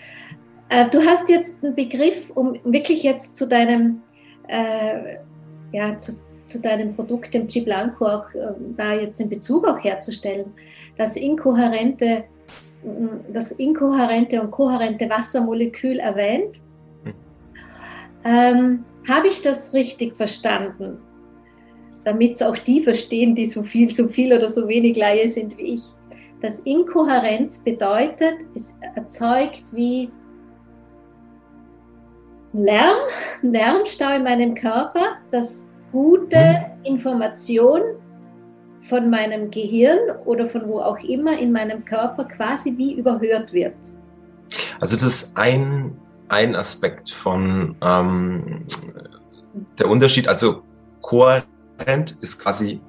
Äh, 0.68 0.88
du 0.90 1.04
hast 1.04 1.28
jetzt 1.28 1.64
einen 1.64 1.74
Begriff, 1.74 2.30
um 2.30 2.58
wirklich 2.64 3.02
jetzt 3.02 3.36
zu 3.36 3.46
deinem, 3.46 4.02
äh, 4.48 5.16
ja, 5.72 5.96
zu, 5.98 6.18
zu, 6.46 6.60
deinem 6.60 6.94
Produkt, 6.94 7.34
dem 7.34 7.46
G 7.46 7.62
Blanco, 7.62 8.06
auch 8.06 8.34
äh, 8.34 8.52
da 8.76 8.94
jetzt 8.94 9.20
in 9.20 9.28
Bezug 9.28 9.66
auch 9.66 9.82
herzustellen, 9.82 10.52
das 10.96 11.16
inkohärente 11.16 12.24
das 13.32 13.52
inkohärente 13.52 14.40
und 14.40 14.50
kohärente 14.50 15.08
Wassermolekül 15.10 15.98
erwähnt. 15.98 16.60
Hm. 17.04 17.14
Ähm, 18.24 18.84
Habe 19.08 19.28
ich 19.28 19.42
das 19.42 19.74
richtig 19.74 20.16
verstanden? 20.16 20.98
Damit 22.04 22.34
es 22.34 22.42
auch 22.42 22.56
die 22.56 22.82
verstehen, 22.82 23.34
die 23.34 23.46
so 23.46 23.62
viel, 23.62 23.90
so 23.90 24.08
viel 24.08 24.32
oder 24.32 24.48
so 24.48 24.68
wenig 24.68 24.96
Laie 24.96 25.28
sind 25.28 25.58
wie 25.58 25.74
ich. 25.74 25.82
Das 26.40 26.60
Inkohärenz 26.60 27.64
bedeutet, 27.64 28.34
es 28.54 28.76
erzeugt 28.94 29.64
wie 29.72 30.10
Lärm, 32.52 32.96
Lärmstau 33.42 34.14
in 34.14 34.22
meinem 34.22 34.54
Körper, 34.54 35.16
dass 35.30 35.70
gute 35.90 36.38
hm. 36.38 36.84
Information 36.84 37.80
von 38.88 39.10
meinem 39.10 39.50
Gehirn 39.50 39.98
oder 40.24 40.46
von 40.46 40.68
wo 40.68 40.80
auch 40.80 40.98
immer 40.98 41.38
in 41.38 41.52
meinem 41.52 41.84
Körper 41.84 42.24
quasi 42.24 42.76
wie 42.76 42.94
überhört 42.94 43.52
wird. 43.52 43.74
Also 44.80 44.94
das 44.94 45.02
ist 45.04 45.36
ein, 45.36 45.96
ein 46.28 46.54
Aspekt 46.54 47.10
von 47.10 47.76
ähm, 47.82 48.64
der 49.78 49.88
Unterschied. 49.88 50.28
Also 50.28 50.62
kohärent 51.00 52.16
ist 52.20 52.38
quasi 52.38 52.80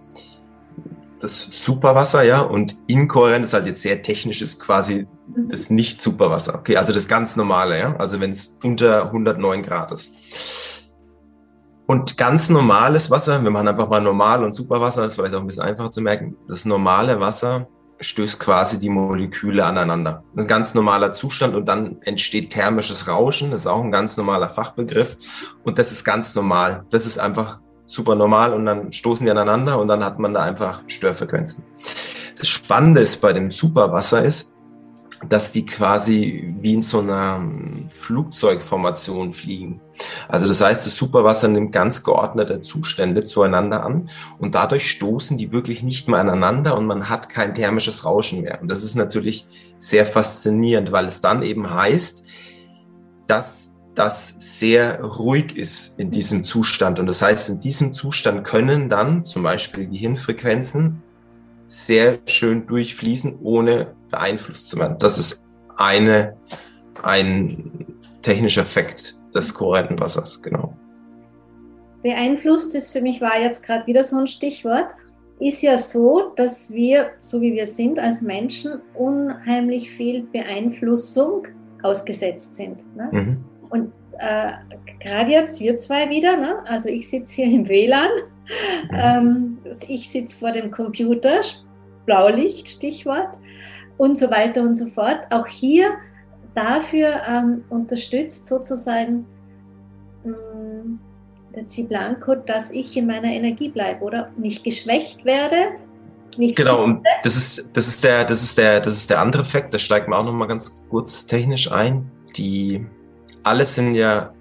das 1.20 1.48
Superwasser, 1.64 2.24
ja, 2.24 2.42
und 2.42 2.76
inkohärent 2.86 3.44
ist 3.44 3.54
halt 3.54 3.66
jetzt 3.66 3.82
sehr 3.82 4.04
technisch, 4.04 4.42
ist 4.42 4.60
quasi 4.60 5.08
mhm. 5.28 5.50
das 5.50 5.70
Nicht-Superwasser. 5.70 6.56
Okay, 6.56 6.78
also 6.78 6.94
das 6.94 7.08
ganz 7.08 7.36
normale, 7.36 7.80
ja, 7.80 7.96
also 7.98 8.20
wenn 8.20 8.30
es 8.30 8.58
unter 8.64 9.06
109 9.06 9.64
Grad 9.64 9.92
ist. 9.92 10.14
Und 11.88 12.18
ganz 12.18 12.50
normales 12.50 13.10
Wasser, 13.10 13.42
wir 13.42 13.50
machen 13.50 13.70
einfach 13.70 13.88
mal 13.88 14.02
normal 14.02 14.44
und 14.44 14.54
Superwasser, 14.54 15.02
das 15.02 15.14
ist 15.14 15.16
vielleicht 15.16 15.34
auch 15.34 15.40
ein 15.40 15.48
bisschen 15.48 15.64
einfacher 15.64 15.90
zu 15.90 16.02
merken. 16.02 16.36
Das 16.48 16.66
normale 16.66 17.20
Wasser 17.22 17.68
stößt 18.02 18.40
quasi 18.40 18.78
die 18.78 18.90
Moleküle 18.90 19.66
aneinander. 19.66 20.24
Das 20.34 20.44
ist 20.44 20.46
ein 20.46 20.50
ganz 20.50 20.74
normaler 20.76 21.14
Zustand 21.14 21.56
und 21.56 21.66
dann 21.66 21.98
entsteht 22.02 22.52
thermisches 22.52 23.08
Rauschen. 23.08 23.52
Das 23.52 23.62
ist 23.62 23.68
auch 23.68 23.82
ein 23.82 23.92
ganz 23.92 24.18
normaler 24.18 24.50
Fachbegriff. 24.50 25.18
Und 25.64 25.80
das 25.80 25.94
ist 25.94 26.04
ganz 26.04 26.36
normal. 26.36 26.86
Das 26.90 27.06
ist 27.06 27.20
einfach 27.20 27.60
super 27.86 28.16
normal 28.16 28.54
und 28.54 28.66
dann 28.66 28.92
stoßen 28.92 29.26
die 29.26 29.32
aneinander 29.32 29.80
und 29.80 29.88
dann 29.88 30.04
hat 30.04 30.20
man 30.20 30.34
da 30.34 30.44
einfach 30.44 30.84
Störfrequenzen. 30.88 31.64
Das 32.38 32.50
Spannende 32.50 33.00
ist 33.00 33.22
bei 33.22 33.32
dem 33.32 33.50
Superwasser 33.50 34.24
ist, 34.24 34.54
dass 35.30 35.52
die 35.52 35.66
quasi 35.66 36.56
wie 36.62 36.76
in 36.76 36.82
so 36.82 37.00
einer 37.00 37.42
Flugzeugformation 37.88 39.34
fliegen. 39.34 39.82
Also 40.28 40.48
das 40.48 40.62
heißt, 40.62 40.86
das 40.86 40.96
Superwasser 40.96 41.48
nimmt 41.48 41.72
ganz 41.72 42.04
geordnete 42.04 42.62
Zustände 42.62 43.24
zueinander 43.24 43.84
an 43.84 44.10
und 44.38 44.54
dadurch 44.54 44.92
stoßen 44.92 45.38
die 45.38 45.52
wirklich 45.52 45.82
nicht 45.82 46.08
mehr 46.08 46.20
aneinander 46.20 46.78
und 46.78 46.86
man 46.86 47.10
hat 47.10 47.30
kein 47.30 47.56
thermisches 47.56 48.06
Rauschen 48.06 48.42
mehr. 48.42 48.62
Und 48.62 48.70
das 48.70 48.84
ist 48.84 48.96
natürlich 48.96 49.48
sehr 49.80 50.06
faszinierend, 50.06 50.92
weil 50.92 51.06
es 51.06 51.22
dann 51.22 51.42
eben 51.42 51.74
heißt, 51.74 52.24
dass 53.26 53.74
das 53.96 54.36
sehr 54.38 55.04
ruhig 55.04 55.58
ist 55.58 56.00
in 56.00 56.12
diesem 56.12 56.44
Zustand. 56.44 57.00
Und 57.00 57.08
das 57.08 57.24
heißt, 57.24 57.50
in 57.50 57.60
diesem 57.60 57.92
Zustand 57.92 58.44
können 58.44 58.90
dann 58.90 59.24
zum 59.24 59.42
Beispiel 59.42 59.88
Gehirnfrequenzen 59.88 61.02
sehr 61.68 62.20
schön 62.28 62.68
durchfließen, 62.68 63.40
ohne 63.42 63.97
beeinflusst 64.10 64.70
zu 64.70 64.78
werden. 64.78 64.98
Das 65.00 65.18
ist 65.18 65.46
eine, 65.78 66.36
ein 67.04 67.86
technischer 68.22 68.62
Effekt 68.62 69.18
des 69.34 69.54
kohärenten 69.54 70.00
Wassers, 70.00 70.42
genau. 70.42 70.76
Beeinflusst 72.04 72.76
ist 72.76 72.94
für 72.94 73.02
mich 73.02 73.22
war 73.22 73.40
jetzt 73.40 73.66
gerade 73.66 73.86
wieder 73.88 74.04
so 74.04 74.18
ein 74.18 74.28
Stichwort. 74.28 74.92
Ist 75.40 75.62
ja 75.62 75.78
so, 75.78 76.32
dass 76.36 76.72
wir, 76.72 77.12
so 77.20 77.42
wie 77.42 77.54
wir 77.54 77.68
sind 77.68 78.00
als 78.00 78.22
Menschen, 78.22 78.82
unheimlich 78.96 79.92
viel 79.92 80.24
Beeinflussung 80.24 81.48
ausgesetzt 81.84 82.56
sind. 82.56 82.84
Ne? 82.96 83.10
Mhm. 83.12 83.46
Und 83.70 83.92
äh, 84.20 84.54
gerade 85.00 85.32
jetzt 85.32 85.60
wir 85.60 85.78
zwei 85.78 86.10
wieder, 86.10 86.38
ne? 86.38 86.64
also 86.66 86.90
ich 86.90 87.10
sitze 87.10 87.36
hier 87.36 87.46
im 87.46 87.68
WLAN, 87.68 88.10
mhm. 88.90 88.98
ähm, 88.98 89.58
ich 89.88 90.10
sitze 90.10 90.38
vor 90.38 90.52
dem 90.52 90.72
Computer, 90.72 91.42
Blaulicht, 92.06 92.70
Stichwort 92.70 93.38
und 93.98 94.18
so 94.18 94.30
weiter 94.30 94.62
und 94.62 94.76
so 94.76 94.88
fort. 94.88 95.20
Auch 95.30 95.48
hier 95.48 95.96
dafür 96.56 97.22
ähm, 97.28 97.64
unterstützt 97.70 98.48
sozusagen 98.48 99.26
mh, 100.24 100.32
mm, 100.32 101.00
der 101.56 101.68
Ciblanco, 101.68 102.36
dass 102.36 102.72
ich 102.72 102.96
in 102.98 103.08
meiner 103.08 103.32
Energie 103.32 103.70
bleibe 103.70 104.04
oder 104.04 104.30
nicht 104.38 104.64
geschwächt 104.64 105.26
werde. 105.26 105.76
Nicht 106.38 106.56
genau, 106.56 106.84
und 106.84 107.04
das 107.24 107.36
ist, 107.36 107.70
das, 107.74 107.88
ist 107.88 108.04
der, 108.04 108.24
das, 108.24 108.44
ist 108.44 108.58
der, 108.58 108.80
das 108.80 108.94
ist 108.94 109.10
der 109.10 109.22
andere 109.22 109.42
Effekt, 109.42 109.74
da 109.74 109.80
steigt 109.80 110.08
man 110.08 110.20
auch 110.20 110.26
nochmal 110.26 110.48
ganz 110.48 110.86
kurz 110.88 111.26
technisch 111.26 111.72
ein. 111.72 112.12
Die, 112.36 112.86
alles 113.44 113.74
sind 113.74 113.96
ja 113.96 114.34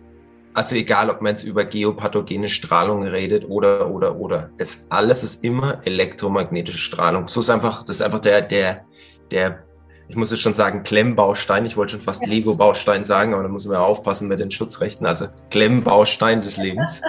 also 0.57 0.75
egal, 0.75 1.11
ob 1.11 1.21
man 1.21 1.33
jetzt 1.33 1.43
über 1.43 1.67
geopathogene 1.67 2.49
Strahlung 2.49 3.03
redet 3.03 3.45
oder, 3.47 3.91
oder, 3.91 4.17
oder. 4.17 4.51
Es, 4.57 4.87
alles 4.91 5.23
ist 5.23 5.45
immer 5.45 5.87
elektromagnetische 5.87 6.79
Strahlung. 6.79 7.29
So 7.29 7.41
ist 7.41 7.51
einfach, 7.51 7.83
das 7.83 7.97
ist 7.97 8.03
einfach 8.03 8.21
der, 8.21 8.41
der, 8.41 8.87
der, 9.31 9.65
ich 10.09 10.17
muss 10.17 10.31
jetzt 10.31 10.41
schon 10.41 10.55
sagen, 10.55 10.83
Klemmbaustein. 10.83 11.67
Ich 11.67 11.77
wollte 11.77 11.93
schon 11.93 12.01
fast 12.01 12.27
Lego-Baustein 12.27 13.05
sagen, 13.05 13.35
aber 13.35 13.43
da 13.43 13.49
muss 13.49 13.67
man 13.67 13.75
ja 13.75 13.85
aufpassen 13.85 14.29
mit 14.29 14.41
den 14.41 14.51
Schutzrechten. 14.51 15.07
Also 15.07 15.29
Klemmbaustein 15.51 16.43
des 16.43 16.57
Lebens. 16.57 17.03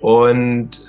Und 0.00 0.80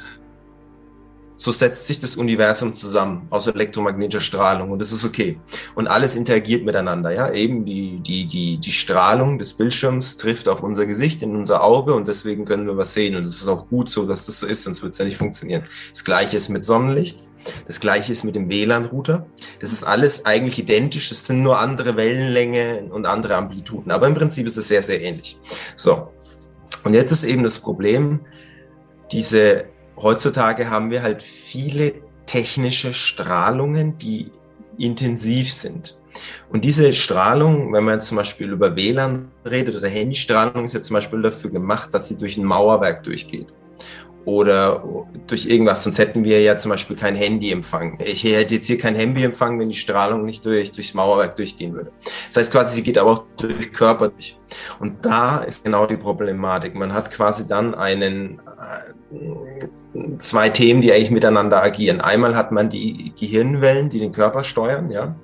so 1.46 1.52
setzt 1.52 1.86
sich 1.86 2.00
das 2.00 2.16
Universum 2.16 2.74
zusammen 2.74 3.28
aus 3.30 3.46
elektromagnetischer 3.46 4.20
Strahlung 4.20 4.72
und 4.72 4.80
das 4.80 4.92
ist 4.92 5.06
okay. 5.06 5.40
Und 5.75 5.86
alles 5.86 6.16
interagiert 6.16 6.66
miteinander, 6.66 7.12
ja. 7.12 7.32
Eben 7.32 7.66
die, 7.66 8.00
die, 8.00 8.25
die, 8.25 8.58
die 8.58 8.72
Strahlung 8.72 9.38
des 9.38 9.54
Bildschirms 9.54 10.18
trifft 10.18 10.50
auf 10.50 10.64
unser 10.64 10.88
Gesicht, 10.88 11.22
in 11.22 11.36
unser 11.36 11.64
Auge 11.64 11.94
und 11.94 12.08
deswegen 12.08 12.46
können 12.46 12.66
wir 12.66 12.78
was 12.78 12.94
sehen. 12.94 13.16
Und 13.16 13.25
es 13.25 13.42
ist 13.42 13.48
auch 13.48 13.70
gut 13.70 13.92
so, 13.92 14.08
dass 14.08 14.25
das 14.25 14.40
so 14.40 14.48
ist, 14.48 14.64
sonst 14.64 14.82
wird 14.82 14.94
es 14.94 14.98
ja 14.98 15.06
nicht 15.06 15.18
funktionieren. 15.18 15.66
Das 15.92 16.04
gleiche 16.04 16.36
ist 16.36 16.50
mit 16.50 16.64
Sonnenlicht. 16.64 17.20
Das 17.68 17.80
gleiche 17.80 18.12
ist 18.12 18.24
mit 18.24 18.36
dem 18.36 18.50
WLAN-Router. 18.50 19.28
Das 19.60 19.72
ist 19.72 19.84
alles 19.84 20.25
eigentlich 20.25 20.58
identisch. 20.58 21.12
Es 21.12 21.28
sind 21.28 21.44
nur 21.44 21.60
andere 21.60 21.96
Wellenlänge 21.96 22.86
und 22.90 23.06
andere 23.06 23.36
Amplituden. 23.36 23.92
Aber 23.92 24.08
im 24.08 24.16
Prinzip 24.16 24.48
ist 24.48 24.58
es 24.58 24.68
sehr, 24.68 24.82
sehr 24.82 25.00
ähnlich. 25.00 25.38
So. 25.75 26.12
Und 26.84 26.96
jetzt 26.96 27.12
ist 27.12 27.24
eben 27.24 27.44
das 27.44 27.60
Problem, 27.60 28.22
diese 29.12 29.66
heutzutage 29.98 30.70
haben 30.70 30.90
wir 30.92 31.02
halt 31.02 31.24
viele 31.24 31.94
technische 32.25 32.94
Strahlungen, 32.94 33.98
die 33.98 34.32
intensiv 34.78 35.52
sind. 35.52 35.98
Und 36.50 36.64
diese 36.64 36.94
Strahlung, 36.94 37.74
wenn 37.74 37.84
man 37.84 37.96
jetzt 37.96 38.08
zum 38.08 38.18
Beispiel 38.18 38.52
über 38.52 38.75
WLAN 38.75 39.32
redet 39.46 39.75
oder 39.75 39.90
Handystrahlung, 39.90 40.66
ist 40.66 40.74
ja 40.74 40.82
zum 40.82 40.94
Beispiel 40.96 41.22
dafür 41.22 41.50
gemacht, 41.50 41.94
dass 41.94 42.08
sie 42.08 42.18
durch 42.18 42.38
ein 42.38 42.46
Mauerwerk 42.46 43.04
durchgeht 43.04 43.54
oder 44.25 44.84
durch 45.28 45.46
irgendwas, 45.46 45.84
sonst 45.84 46.00
hätten 46.00 46.24
wir 46.24 46.42
ja 46.42 46.58
zum 46.58 46.72
Beispiel 46.72 46.96
kein 46.96 47.16
Handyempfang. 47.16 48.00
Ich 48.04 48.24
hätte 48.24 48.56
jetzt 48.56 48.66
hier 48.66 48.78
kein 48.78 48.96
Handyempfang, 48.96 49.60
wenn 49.60 49.70
die 49.70 49.75
Strahlung 49.75 50.25
nicht 50.25 50.44
durch, 50.46 50.72
durchs 50.72 50.96
Mauerwerk 50.96 51.36
durchgehen 51.36 51.74
würde. 51.74 51.92
Das 52.28 52.38
heißt 52.38 52.52
quasi, 52.52 52.75
sie 52.75 52.84
geht 52.84 52.98
aber 52.98 53.12
auch 53.12 53.24
durch 53.38 53.72
Körper 53.72 54.10
durch. 54.10 54.38
Und 54.80 55.06
da 55.06 55.40
ist 55.40 55.64
genau 55.64 55.86
die 55.86 55.98
Problematik. 55.98 56.74
Man 56.74 56.92
hat 56.92 57.12
quasi 57.12 57.48
dann 57.48 57.75
einen, 57.75 58.40
äh, 58.40 59.05
zwei 60.18 60.50
Themen, 60.50 60.82
die 60.82 60.92
eigentlich 60.92 61.12
miteinander 61.12 61.62
agieren. 61.62 62.02
Einmal 62.02 62.36
hat 62.36 62.52
man 62.52 62.70
die 62.70 63.14
Gehirnwellen, 63.20 63.90
die 63.90 64.00
den 64.00 64.12
Körper 64.12 64.44
steuern, 64.44 64.90
ja. 64.90 65.16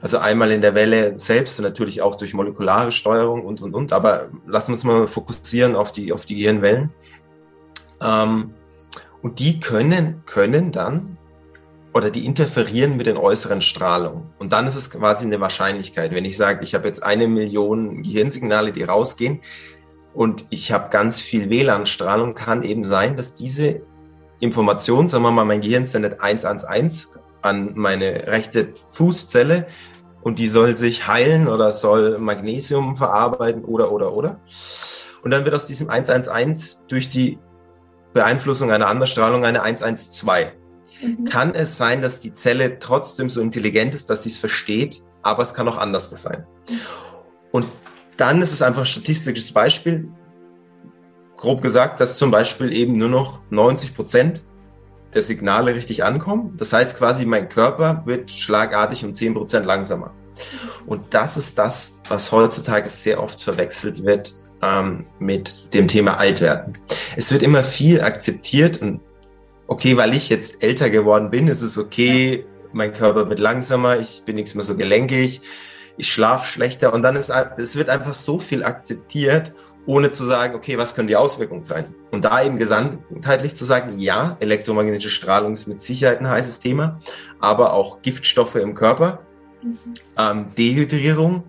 Also 0.00 0.18
einmal 0.18 0.50
in 0.50 0.62
der 0.62 0.74
Welle 0.74 1.16
selbst 1.16 1.60
und 1.60 1.64
natürlich 1.64 2.02
auch 2.02 2.16
durch 2.16 2.34
molekulare 2.34 2.90
Steuerung 2.90 3.44
und, 3.44 3.62
und, 3.62 3.72
und. 3.72 3.92
Aber 3.92 4.30
lassen 4.46 4.70
wir 4.70 4.74
uns 4.74 4.84
mal 4.84 5.06
fokussieren 5.06 5.76
auf 5.76 5.92
die, 5.92 6.12
auf 6.12 6.26
die 6.26 6.34
Gehirnwellen. 6.34 6.90
Ähm, 8.02 8.52
und 9.22 9.38
die 9.38 9.60
können, 9.60 10.22
können 10.26 10.72
dann 10.72 11.16
oder 11.94 12.10
die 12.10 12.26
interferieren 12.26 12.96
mit 12.96 13.06
den 13.06 13.16
äußeren 13.16 13.60
Strahlungen. 13.60 14.30
Und 14.38 14.52
dann 14.52 14.66
ist 14.66 14.76
es 14.76 14.90
quasi 14.90 15.26
eine 15.26 15.40
Wahrscheinlichkeit. 15.40 16.12
Wenn 16.12 16.24
ich 16.24 16.36
sage, 16.36 16.64
ich 16.64 16.74
habe 16.74 16.88
jetzt 16.88 17.02
eine 17.02 17.28
Million 17.28 18.02
Gehirnsignale, 18.02 18.72
die 18.72 18.82
rausgehen 18.82 19.40
und 20.14 20.46
ich 20.50 20.72
habe 20.72 20.90
ganz 20.90 21.20
viel 21.20 21.48
WLAN-Strahlung, 21.48 22.34
kann 22.34 22.62
eben 22.62 22.84
sein, 22.84 23.16
dass 23.16 23.34
diese 23.34 23.82
Information, 24.40 25.08
sagen 25.08 25.24
wir 25.24 25.30
mal, 25.30 25.44
mein 25.44 25.60
Gehirn 25.60 25.84
sendet 25.84 26.20
111 26.20 27.08
an 27.42 27.72
meine 27.74 28.26
rechte 28.26 28.74
Fußzelle 28.88 29.66
und 30.22 30.38
die 30.38 30.48
soll 30.48 30.74
sich 30.74 31.06
heilen 31.06 31.48
oder 31.48 31.72
soll 31.72 32.18
Magnesium 32.18 32.96
verarbeiten 32.96 33.64
oder, 33.64 33.90
oder, 33.92 34.12
oder. 34.12 34.40
Und 35.22 35.30
dann 35.30 35.44
wird 35.44 35.54
aus 35.54 35.66
diesem 35.66 35.88
111 35.88 36.86
durch 36.88 37.08
die 37.08 37.38
Beeinflussung 38.12 38.70
einer 38.70 38.88
Andersstrahlung 38.88 39.44
eine 39.44 39.62
112. 39.62 40.52
Mhm. 41.00 41.24
Kann 41.24 41.54
es 41.54 41.76
sein, 41.76 42.02
dass 42.02 42.20
die 42.20 42.32
Zelle 42.32 42.78
trotzdem 42.78 43.30
so 43.30 43.40
intelligent 43.40 43.94
ist, 43.94 44.10
dass 44.10 44.24
sie 44.24 44.28
es 44.28 44.38
versteht, 44.38 45.02
aber 45.22 45.42
es 45.42 45.54
kann 45.54 45.68
auch 45.68 45.78
anders 45.78 46.10
sein. 46.10 46.46
Und 47.50 47.66
dann 48.16 48.42
ist 48.42 48.52
es 48.52 48.62
einfach 48.62 48.82
ein 48.82 48.86
statistisches 48.86 49.52
Beispiel, 49.52 50.08
grob 51.36 51.62
gesagt, 51.62 52.00
dass 52.00 52.18
zum 52.18 52.30
Beispiel 52.30 52.72
eben 52.72 52.96
nur 52.96 53.08
noch 53.08 53.40
90 53.50 53.94
Prozent 53.94 54.44
der 55.12 55.22
Signale 55.22 55.74
richtig 55.74 56.04
ankommen. 56.04 56.54
Das 56.56 56.72
heißt 56.72 56.96
quasi, 56.96 57.26
mein 57.26 57.48
Körper 57.48 58.02
wird 58.06 58.30
schlagartig 58.30 59.04
um 59.04 59.14
10 59.14 59.34
Prozent 59.34 59.66
langsamer. 59.66 60.12
Und 60.86 61.02
das 61.10 61.36
ist 61.36 61.58
das, 61.58 62.00
was 62.08 62.32
heutzutage 62.32 62.88
sehr 62.88 63.22
oft 63.22 63.40
verwechselt 63.40 64.04
wird 64.04 64.32
ähm, 64.62 65.04
mit 65.18 65.74
dem 65.74 65.88
Thema 65.88 66.18
Altwerden. 66.18 66.78
Es 67.16 67.32
wird 67.32 67.42
immer 67.42 67.64
viel 67.64 68.00
akzeptiert 68.00 68.80
und 68.80 69.00
okay, 69.66 69.96
weil 69.96 70.14
ich 70.14 70.28
jetzt 70.28 70.62
älter 70.62 70.90
geworden 70.90 71.30
bin, 71.30 71.48
ist 71.48 71.62
es 71.62 71.78
okay, 71.78 72.44
mein 72.72 72.92
Körper 72.92 73.28
wird 73.28 73.38
langsamer, 73.38 73.98
ich 73.98 74.22
bin 74.24 74.36
nichts 74.36 74.54
mehr 74.54 74.64
so 74.64 74.76
gelenkig, 74.76 75.42
ich 75.96 76.12
schlafe 76.12 76.46
schlechter 76.46 76.92
und 76.92 77.02
dann 77.02 77.16
ist 77.16 77.30
es 77.56 77.76
wird 77.76 77.88
einfach 77.88 78.14
so 78.14 78.38
viel 78.38 78.64
akzeptiert, 78.64 79.52
ohne 79.86 80.10
zu 80.10 80.24
sagen, 80.24 80.54
okay, 80.54 80.78
was 80.78 80.94
können 80.94 81.08
die 81.08 81.16
Auswirkungen 81.16 81.64
sein? 81.64 81.94
Und 82.10 82.24
da 82.24 82.42
eben 82.42 82.56
gesamtheitlich 82.56 83.54
zu 83.56 83.64
sagen, 83.64 83.98
ja, 83.98 84.36
elektromagnetische 84.40 85.10
Strahlung 85.10 85.54
ist 85.54 85.66
mit 85.66 85.80
Sicherheit 85.80 86.20
ein 86.20 86.28
heißes 86.28 86.60
Thema, 86.60 87.00
aber 87.40 87.72
auch 87.72 88.02
Giftstoffe 88.02 88.56
im 88.56 88.74
Körper, 88.74 89.20
mhm. 89.62 89.78
ähm, 90.18 90.46
Dehydrierung, 90.56 91.44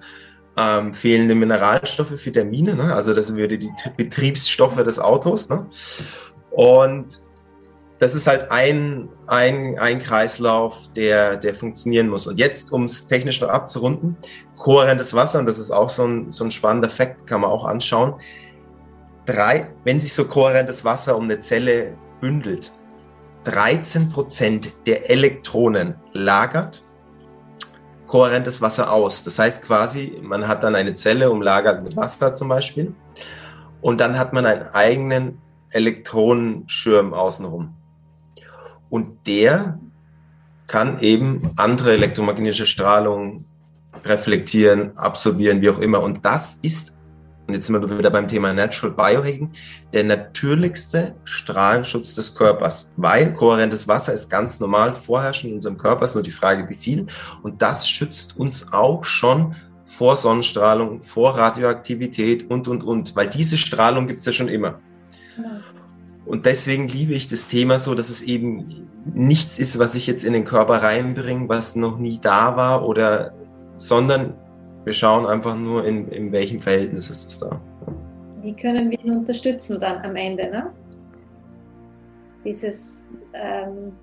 ähm, 0.58 0.94
fehlende 0.94 1.36
Mineralstoffe, 1.36 2.26
Vitamine, 2.26 2.76
ne? 2.76 2.96
also 2.96 3.14
das 3.14 3.36
würde 3.36 3.58
die 3.58 3.72
Betriebsstoffe 3.98 4.84
des 4.84 5.00
Autos. 5.00 5.50
Ne? 5.50 5.68
Und 6.52 7.20
das 8.04 8.16
ist 8.16 8.28
halt 8.28 8.52
ein, 8.52 9.08
ein, 9.28 9.80
ein 9.80 10.00
Kreislauf, 10.00 10.92
der, 10.94 11.38
der 11.38 11.56
funktionieren 11.56 12.10
muss. 12.10 12.28
Und 12.28 12.38
jetzt, 12.38 12.74
um 12.74 12.84
es 12.84 13.08
technisch 13.08 13.40
noch 13.40 13.48
abzurunden, 13.48 14.18
kohärentes 14.58 15.14
Wasser, 15.14 15.40
und 15.40 15.46
das 15.46 15.58
ist 15.58 15.72
auch 15.72 15.90
so 15.90 16.04
ein, 16.06 16.30
so 16.30 16.44
ein 16.44 16.52
spannender 16.52 16.90
Fakt, 16.90 17.26
kann 17.26 17.40
man 17.40 17.50
auch 17.50 17.64
anschauen. 17.64 18.16
Drei, 19.26 19.70
wenn 19.86 20.02
sich 20.02 20.14
so 20.14 20.26
kohärentes 20.26 20.84
Wasser 20.84 21.16
um 21.16 21.24
eine 21.24 21.40
Zelle 21.40 21.98
bündelt, 22.20 22.74
13 23.46 24.10
Prozent 24.10 24.70
der 24.86 25.10
Elektronen 25.10 25.96
lagert 26.12 26.84
kohärentes 28.08 28.62
Wasser 28.62 28.92
aus. 28.92 29.24
Das 29.24 29.40
heißt 29.40 29.64
quasi, 29.64 30.20
man 30.22 30.46
hat 30.50 30.64
dann 30.64 30.76
eine 30.76 30.94
Zelle 30.94 31.32
umlagert 31.32 31.84
mit 31.84 31.96
Wasser 31.96 32.34
zum 32.34 32.50
Beispiel 32.50 32.94
und 33.82 34.02
dann 34.02 34.20
hat 34.20 34.34
man 34.34 34.46
einen 34.46 34.68
eigenen 34.74 35.42
Elektronenschirm 35.70 37.14
außenrum. 37.14 37.74
Und 38.94 39.26
der 39.26 39.80
kann 40.68 41.00
eben 41.00 41.50
andere 41.56 41.94
elektromagnetische 41.94 42.68
Strahlung 42.68 43.44
reflektieren, 44.06 44.96
absorbieren, 44.96 45.64
wie 45.64 45.72
auch 45.72 45.80
immer. 45.80 46.04
Und 46.04 46.24
das 46.24 46.60
ist 46.62 46.96
und 47.48 47.56
jetzt 47.56 47.66
sind 47.66 47.82
wir 47.82 47.98
wieder 47.98 48.12
beim 48.12 48.28
Thema 48.28 48.54
Natural 48.54 48.96
Biohacking, 48.96 49.52
der 49.94 50.04
natürlichste 50.04 51.16
Strahlenschutz 51.24 52.14
des 52.14 52.36
Körpers, 52.36 52.94
weil 52.96 53.34
kohärentes 53.34 53.88
Wasser 53.88 54.14
ist 54.14 54.30
ganz 54.30 54.60
normal 54.60 54.94
vorherrschend 54.94 55.50
in 55.50 55.56
unserem 55.56 55.78
Körper, 55.78 56.06
ist 56.06 56.14
nur 56.14 56.24
die 56.24 56.30
Frage, 56.30 56.70
wie 56.70 56.78
viel. 56.78 57.08
Und 57.42 57.64
das 57.64 57.90
schützt 57.90 58.38
uns 58.38 58.74
auch 58.74 59.06
schon 59.06 59.56
vor 59.86 60.18
Sonnenstrahlung, 60.18 61.02
vor 61.02 61.36
Radioaktivität 61.36 62.48
und, 62.48 62.68
und, 62.68 62.84
und, 62.84 63.16
weil 63.16 63.28
diese 63.28 63.58
Strahlung 63.58 64.06
gibt 64.06 64.20
es 64.20 64.28
ja 64.28 64.34
schon 64.34 64.50
immer. 64.50 64.80
Und 66.26 66.46
deswegen 66.46 66.88
liebe 66.88 67.14
ich 67.14 67.28
das 67.28 67.48
Thema 67.48 67.80
so, 67.80 67.96
dass 67.96 68.10
es 68.10 68.22
eben 68.22 68.88
nichts 69.06 69.60
ist, 69.60 69.78
was 69.80 69.96
ich 69.96 70.08
jetzt 70.08 70.24
in 70.24 70.34
den 70.34 70.46
Körper 70.46 70.82
reinbringe, 70.82 71.50
was 71.50 71.76
noch 71.76 72.00
nie 72.00 72.20
da 72.22 72.56
war 72.56 72.88
oder, 72.88 73.34
sondern 73.76 74.34
wir 74.86 74.94
schauen 74.94 75.26
einfach 75.26 75.56
nur, 75.56 75.86
in, 75.86 76.08
in 76.10 76.32
welchem 76.32 76.60
Verhältnis 76.60 77.10
ist 77.10 77.28
es 77.28 77.40
da. 77.40 77.60
Wie 78.42 78.54
können 78.54 78.92
wir 78.92 79.00
ihn 79.00 79.18
unterstützen 79.18 79.80
dann 79.80 80.00
am 80.00 80.16
Ende? 80.16 80.50
Ne? 80.50 80.72
Dieses, 82.44 83.08
ähm, 83.34 83.94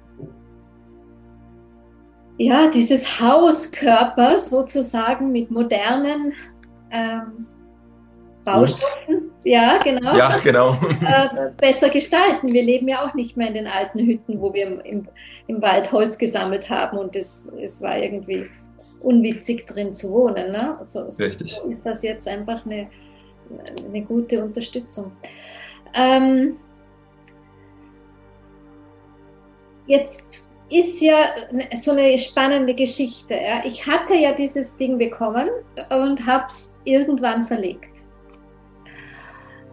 ja, 2.38 2.70
dieses 2.70 3.20
Hauskörper 3.20 4.38
sozusagen 4.38 5.32
mit 5.32 5.50
modernen 5.50 6.32
ähm, 6.90 7.46
Baustoffen, 8.44 9.29
ja, 9.44 9.78
genau. 9.78 10.16
Ja, 10.16 10.36
genau. 10.42 10.76
Äh, 11.00 11.50
besser 11.56 11.88
gestalten. 11.88 12.52
Wir 12.52 12.62
leben 12.62 12.88
ja 12.88 13.06
auch 13.06 13.14
nicht 13.14 13.36
mehr 13.36 13.48
in 13.48 13.54
den 13.54 13.66
alten 13.66 14.00
Hütten, 14.00 14.40
wo 14.40 14.52
wir 14.52 14.84
im, 14.84 15.08
im 15.46 15.62
Wald 15.62 15.90
Holz 15.92 16.18
gesammelt 16.18 16.68
haben 16.68 16.98
und 16.98 17.16
es, 17.16 17.48
es 17.62 17.80
war 17.80 17.98
irgendwie 17.98 18.46
unwitzig 19.00 19.66
drin 19.66 19.94
zu 19.94 20.10
wohnen. 20.10 20.52
Ne? 20.52 20.76
So, 20.82 21.04
Richtig. 21.04 21.54
So 21.54 21.70
ist 21.70 21.84
das 21.84 22.02
jetzt 22.02 22.28
einfach 22.28 22.64
eine, 22.66 22.88
eine 23.84 24.02
gute 24.02 24.44
Unterstützung. 24.44 25.12
Ähm, 25.94 26.56
jetzt 29.86 30.44
ist 30.70 31.00
ja 31.00 31.24
so 31.74 31.92
eine 31.92 32.16
spannende 32.18 32.74
Geschichte. 32.74 33.34
Ja? 33.34 33.62
Ich 33.64 33.86
hatte 33.86 34.14
ja 34.14 34.32
dieses 34.32 34.76
Ding 34.76 34.98
bekommen 34.98 35.48
und 35.90 36.26
habe 36.26 36.44
es 36.46 36.76
irgendwann 36.84 37.46
verlegt. 37.46 38.04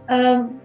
Ähm, 0.08 0.60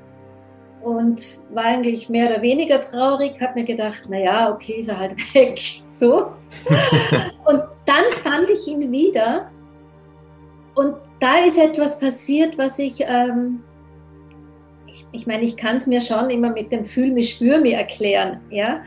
und 0.83 1.39
war 1.53 1.65
eigentlich 1.65 2.09
mehr 2.09 2.29
oder 2.29 2.41
weniger 2.41 2.81
traurig, 2.81 3.39
habe 3.39 3.61
mir 3.61 3.65
gedacht, 3.65 4.09
naja, 4.09 4.51
okay, 4.51 4.73
ist 4.73 4.89
er 4.89 4.99
halt 4.99 5.17
weg. 5.33 5.59
So. 5.89 6.31
und 7.45 7.63
dann 7.85 8.03
fand 8.21 8.49
ich 8.49 8.67
ihn 8.67 8.91
wieder 8.91 9.49
und 10.75 10.95
da 11.19 11.37
ist 11.45 11.57
etwas 11.57 11.99
passiert, 11.99 12.57
was 12.57 12.79
ich, 12.79 12.99
ähm, 12.99 13.63
ich, 14.87 15.05
ich 15.11 15.27
meine, 15.27 15.43
ich 15.43 15.55
kann 15.55 15.77
es 15.77 15.87
mir 15.87 16.01
schon 16.01 16.29
immer 16.29 16.49
mit 16.49 16.71
dem 16.71 16.85
Fühl 16.85 17.11
mich, 17.11 17.29
spür 17.29 17.59
mir 17.59 17.77
erklären. 17.77 18.41
Ja? 18.49 18.81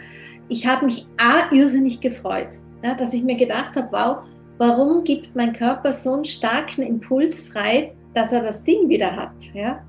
Ich 0.48 0.66
habe 0.66 0.86
mich 0.86 1.06
A, 1.16 1.50
irrsinnig 1.52 2.00
gefreut, 2.00 2.48
ja, 2.82 2.94
dass 2.94 3.14
ich 3.14 3.22
mir 3.22 3.36
gedacht 3.36 3.76
habe, 3.76 3.88
wow, 3.90 4.18
warum 4.58 5.04
gibt 5.04 5.34
mein 5.34 5.52
Körper 5.52 5.92
so 5.92 6.14
einen 6.14 6.24
starken 6.24 6.82
Impuls 6.82 7.48
frei, 7.48 7.94
dass 8.14 8.32
er 8.32 8.42
das 8.42 8.64
Ding 8.64 8.88
wieder 8.88 9.14
hat? 9.14 9.32
Ja? 9.54 9.82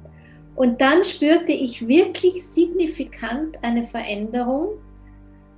Und 0.57 0.81
dann 0.81 1.03
spürte 1.03 1.51
ich 1.51 1.87
wirklich 1.87 2.43
signifikant 2.43 3.63
eine 3.63 3.83
Veränderung, 3.83 4.79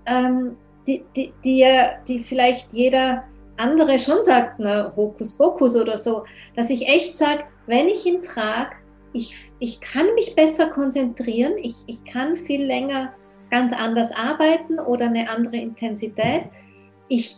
ähm, 0.05 0.57
die, 0.85 1.05
die, 1.15 1.33
die, 1.45 1.65
die 2.05 2.19
vielleicht 2.19 2.73
jeder 2.73 3.23
andere 3.55 3.97
schon 3.97 4.21
sagt, 4.23 4.59
ne, 4.59 4.91
Hokuspokus 4.97 5.77
oder 5.77 5.97
so, 5.97 6.25
dass 6.57 6.69
ich 6.69 6.85
echt 6.85 7.15
sage, 7.15 7.45
wenn 7.65 7.87
ich 7.87 8.05
ihn 8.05 8.21
trage, 8.21 8.75
ich, 9.13 9.51
ich 9.59 9.79
kann 9.79 10.13
mich 10.15 10.35
besser 10.35 10.69
konzentrieren, 10.69 11.53
ich, 11.57 11.75
ich 11.87 12.03
kann 12.03 12.35
viel 12.35 12.65
länger 12.65 13.13
ganz 13.49 13.71
anders 13.71 14.11
arbeiten 14.11 14.79
oder 14.79 15.05
eine 15.05 15.29
andere 15.29 15.57
Intensität. 15.57 16.43
Ich 17.07 17.37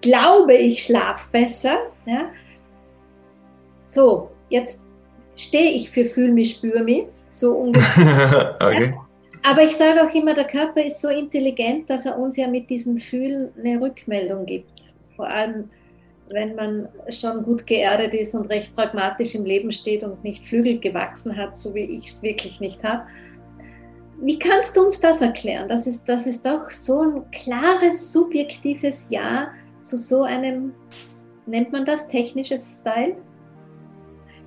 glaube, 0.00 0.54
ich 0.54 0.84
schlafe 0.84 1.28
besser. 1.32 1.76
Ja? 2.06 2.26
So, 3.82 4.30
jetzt 4.48 4.84
stehe 5.36 5.72
ich 5.72 5.90
für 5.90 6.06
Fühl 6.06 6.32
mich, 6.32 6.56
spür 6.56 6.82
mich, 6.82 7.04
so 7.28 7.52
ungefähr. 7.58 8.56
okay. 8.60 8.94
Aber 9.42 9.62
ich 9.62 9.76
sage 9.76 10.02
auch 10.02 10.14
immer, 10.14 10.32
der 10.34 10.46
Körper 10.46 10.82
ist 10.82 11.02
so 11.02 11.08
intelligent, 11.08 11.90
dass 11.90 12.06
er 12.06 12.18
uns 12.18 12.36
ja 12.36 12.48
mit 12.48 12.70
diesem 12.70 12.98
Fühlen 12.98 13.50
eine 13.58 13.78
Rückmeldung 13.78 14.46
gibt. 14.46 14.94
Vor 15.16 15.28
allem, 15.28 15.68
wenn 16.30 16.54
man 16.54 16.88
schon 17.10 17.42
gut 17.42 17.66
geerdet 17.66 18.14
ist 18.14 18.34
und 18.34 18.48
recht 18.48 18.74
pragmatisch 18.74 19.34
im 19.34 19.44
Leben 19.44 19.70
steht 19.70 20.02
und 20.02 20.24
nicht 20.24 20.44
Flügel 20.44 20.80
gewachsen 20.80 21.36
hat, 21.36 21.58
so 21.58 21.74
wie 21.74 21.84
ich 21.84 22.06
es 22.06 22.22
wirklich 22.22 22.58
nicht 22.60 22.82
habe. 22.82 23.02
Wie 24.20 24.38
kannst 24.38 24.76
du 24.76 24.84
uns 24.84 24.98
das 24.98 25.20
erklären? 25.20 25.68
Das 25.68 25.86
ist, 25.86 26.08
das 26.08 26.26
ist 26.26 26.46
doch 26.46 26.70
so 26.70 27.02
ein 27.02 27.30
klares, 27.30 28.12
subjektives 28.12 29.10
Ja 29.10 29.48
zu 29.82 29.98
so 29.98 30.22
einem, 30.22 30.72
nennt 31.44 31.70
man 31.72 31.84
das, 31.84 32.08
technisches 32.08 32.80
Style? 32.80 33.16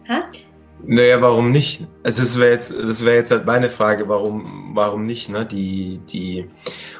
Hat? 0.07 0.47
Naja, 0.85 1.21
warum 1.21 1.51
nicht? 1.51 1.85
Also 2.03 2.21
das 2.21 2.39
wäre 2.39 2.51
jetzt, 2.51 2.73
das 2.81 3.03
wäre 3.03 3.15
jetzt 3.15 3.31
halt 3.31 3.45
meine 3.45 3.69
Frage, 3.69 4.07
warum, 4.07 4.71
warum 4.73 5.05
nicht? 5.05 5.29
Ne? 5.29 5.45
Die, 5.45 5.99
die, 6.09 6.49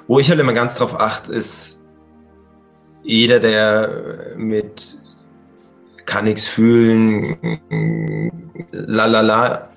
wo 0.08 0.20
ich 0.20 0.30
halt 0.30 0.40
immer 0.40 0.54
ganz 0.54 0.76
drauf 0.76 1.00
achte, 1.00 1.32
ist 1.32 1.86
jeder, 3.04 3.40
der 3.40 4.36
mit 4.36 4.98
kann 6.06 6.26
nichts 6.26 6.48
fühlen, 6.48 7.38
la 8.72 9.06
la 9.06 9.22
la, 9.22 9.70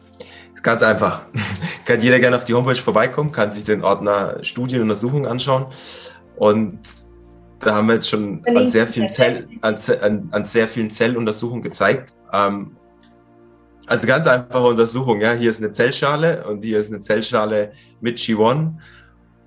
ganz 0.62 0.82
einfach. 0.82 1.22
kann 1.84 2.00
jeder 2.00 2.20
gerne 2.20 2.36
auf 2.36 2.44
die 2.44 2.54
Homepage 2.54 2.76
vorbeikommen, 2.76 3.32
kann 3.32 3.50
sich 3.50 3.64
den 3.64 3.82
Ordner 3.82 4.38
Studienuntersuchung 4.42 5.26
anschauen 5.26 5.66
und 6.36 6.78
da 7.58 7.74
haben 7.74 7.88
wir 7.88 7.94
jetzt 7.94 8.08
schon 8.08 8.42
an 8.46 8.66
sehr 8.68 8.88
vielen, 8.88 9.10
Zell, 9.10 9.46
an, 9.60 9.76
an, 10.02 10.28
an 10.32 10.44
sehr 10.46 10.66
vielen 10.66 10.90
Zelluntersuchungen 10.90 11.62
gezeigt, 11.62 12.14
ähm, 12.32 12.76
also 13.86 14.06
ganz 14.06 14.26
einfache 14.26 14.66
Untersuchung, 14.66 15.20
ja. 15.20 15.32
Hier 15.32 15.50
ist 15.50 15.62
eine 15.62 15.72
Zellschale 15.72 16.44
und 16.46 16.62
hier 16.62 16.78
ist 16.78 16.90
eine 16.90 17.00
Zellschale 17.00 17.72
mit 18.00 18.18
G1 18.18 18.74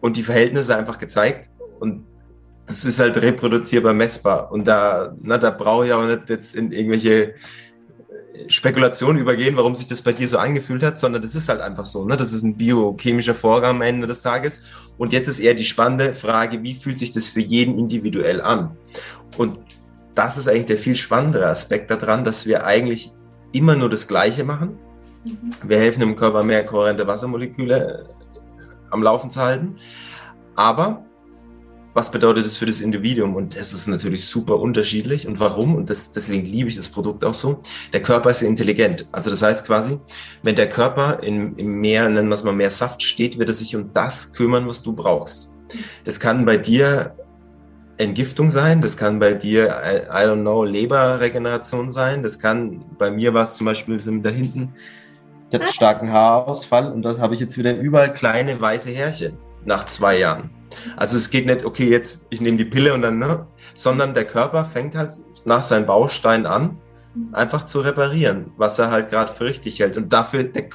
und 0.02 0.18
die 0.18 0.24
Verhältnisse 0.24 0.76
einfach 0.76 0.98
gezeigt. 0.98 1.50
Und 1.80 2.06
das 2.66 2.86
ist 2.86 3.00
halt 3.00 3.22
reproduzierbar 3.22 3.94
messbar. 3.94 4.52
Und 4.52 4.68
da, 4.68 5.16
na, 5.22 5.38
da 5.38 5.50
brauche 5.50 5.86
ich 5.88 5.94
auch 5.94 6.06
nicht 6.06 6.30
jetzt 6.30 6.56
in 6.56 6.72
irgendwelche 6.72 7.36
Spekulationen 8.48 9.22
übergehen, 9.22 9.56
warum 9.56 9.76
sich 9.76 9.88
das 9.88 10.02
bei 10.02 10.12
dir 10.12 10.28
so 10.28 10.38
angefühlt 10.38 10.84
hat, 10.84 11.00
sondern 11.00 11.22
das 11.22 11.36
ist 11.36 11.50
halt 11.50 11.62
einfach 11.62 11.86
so. 11.86 12.06
Ne? 12.06 12.18
Das 12.18 12.34
ist 12.34 12.44
ein 12.44 12.58
biochemischer 12.58 13.36
Vorgang 13.36 13.78
am 13.78 13.82
Ende 13.82 14.08
des 14.08 14.22
Tages. 14.22 14.62
Und 14.98 15.14
jetzt 15.14 15.28
ist 15.28 15.40
eher 15.40 15.54
die 15.54 15.66
spannende 15.66 16.14
Frage, 16.14 16.64
wie 16.64 16.76
fühlt 16.76 16.98
sich 16.98 17.12
das 17.12 17.28
für 17.28 17.42
jeden 17.42 17.78
individuell 17.78 18.42
an? 18.42 18.76
Und 19.38 19.60
das 20.16 20.38
ist 20.38 20.48
eigentlich 20.48 20.66
der 20.66 20.78
viel 20.78 20.96
spannendere 20.96 21.48
Aspekt 21.48 21.92
daran, 21.92 22.26
dass 22.26 22.46
wir 22.46 22.66
eigentlich 22.66 23.12
immer 23.54 23.76
nur 23.76 23.90
das 23.90 24.08
Gleiche 24.08 24.44
machen. 24.44 24.78
Mhm. 25.24 25.52
Wir 25.64 25.78
helfen 25.78 26.02
dem 26.02 26.16
Körper, 26.18 26.44
mehr 26.44 26.66
kohärente 26.66 27.08
Wassermoleküle 27.08 28.06
äh, 28.10 28.64
am 28.92 29.02
Laufen 29.02 29.30
zu 29.30 29.40
halten. 29.40 29.78
Aber 30.56 31.06
was 31.94 32.10
bedeutet 32.10 32.46
das 32.46 32.58
für 32.58 32.66
das 32.66 32.82
Individuum? 32.82 33.36
Und 33.36 33.56
das 33.56 33.72
ist 33.74 33.88
natürlich 33.88 34.26
super 34.26 34.60
unterschiedlich. 34.60 35.28
Und 35.28 35.40
warum? 35.40 35.76
Und 35.76 35.90
das, 35.90 36.12
deswegen 36.12 36.46
liebe 36.46 36.70
ich 36.70 36.76
das 36.76 36.90
Produkt 36.90 37.24
auch 37.24 37.36
so. 37.36 37.62
Der 37.94 38.02
Körper 38.02 38.32
ist 38.32 38.42
intelligent. 38.42 39.08
Also 39.12 39.30
das 39.30 39.42
heißt 39.42 39.66
quasi, 39.66 40.00
wenn 40.42 40.56
der 40.56 40.70
Körper 40.70 41.22
in, 41.22 41.56
im 41.56 41.80
Meer, 41.80 42.10
nennen 42.10 42.30
wir 42.30 42.36
es 42.36 42.44
mal 42.44 42.54
mehr 42.54 42.72
Saft 42.72 43.04
steht, 43.04 43.38
wird 43.38 43.50
er 43.50 43.54
sich 43.54 43.76
um 43.76 43.94
das 43.94 44.34
kümmern, 44.34 44.68
was 44.68 44.82
du 44.82 44.94
brauchst. 44.94 45.52
Das 46.04 46.20
kann 46.20 46.46
bei 46.46 46.58
dir 46.58 47.16
Entgiftung 47.98 48.50
sein, 48.50 48.82
das 48.82 48.98
kann 48.98 49.20
bei 49.20 49.34
dir, 49.34 49.68
I, 50.10 50.26
don't 50.26 50.42
know, 50.42 50.64
Leberregeneration 50.64 51.92
sein, 51.92 52.24
das 52.24 52.40
kann, 52.40 52.84
bei 52.98 53.12
mir 53.12 53.34
war 53.34 53.44
es 53.44 53.56
zum 53.56 53.66
Beispiel 53.66 53.98
da 53.98 54.30
hinten, 54.30 54.74
ich 55.50 55.60
hatte 55.60 55.72
starken 55.72 56.12
Haarausfall 56.12 56.92
und 56.92 57.04
da 57.04 57.20
habe 57.20 57.36
ich 57.36 57.40
jetzt 57.40 57.58
wieder 57.58 57.76
überall 57.78 58.12
kleine 58.12 58.60
weiße 58.60 58.90
Härchen 58.90 59.38
nach 59.66 59.86
zwei 59.86 60.18
Jahren. 60.18 60.50
Also 60.98 61.18
es 61.18 61.30
geht 61.30 61.46
nicht, 61.46 61.64
okay, 61.64 61.88
jetzt 61.88 62.26
ich 62.32 62.42
nehme 62.42 62.58
die 62.58 62.66
Pille 62.66 62.94
und 62.94 63.04
dann, 63.04 63.20
ne, 63.20 63.46
sondern 63.76 64.16
der 64.16 64.26
Körper 64.26 64.66
fängt 64.66 64.96
halt 64.96 65.12
nach 65.46 65.62
seinen 65.62 65.86
Bausteinen 65.86 66.48
an, 66.48 66.78
einfach 67.32 67.64
zu 67.64 67.82
reparieren, 67.82 68.52
was 68.58 68.80
er 68.80 68.90
halt 68.90 69.10
gerade 69.10 69.32
für 69.32 69.46
richtig 69.46 69.80
hält. 69.80 69.98
Und 69.98 70.12
dafür, 70.12 70.44
der, 70.44 70.66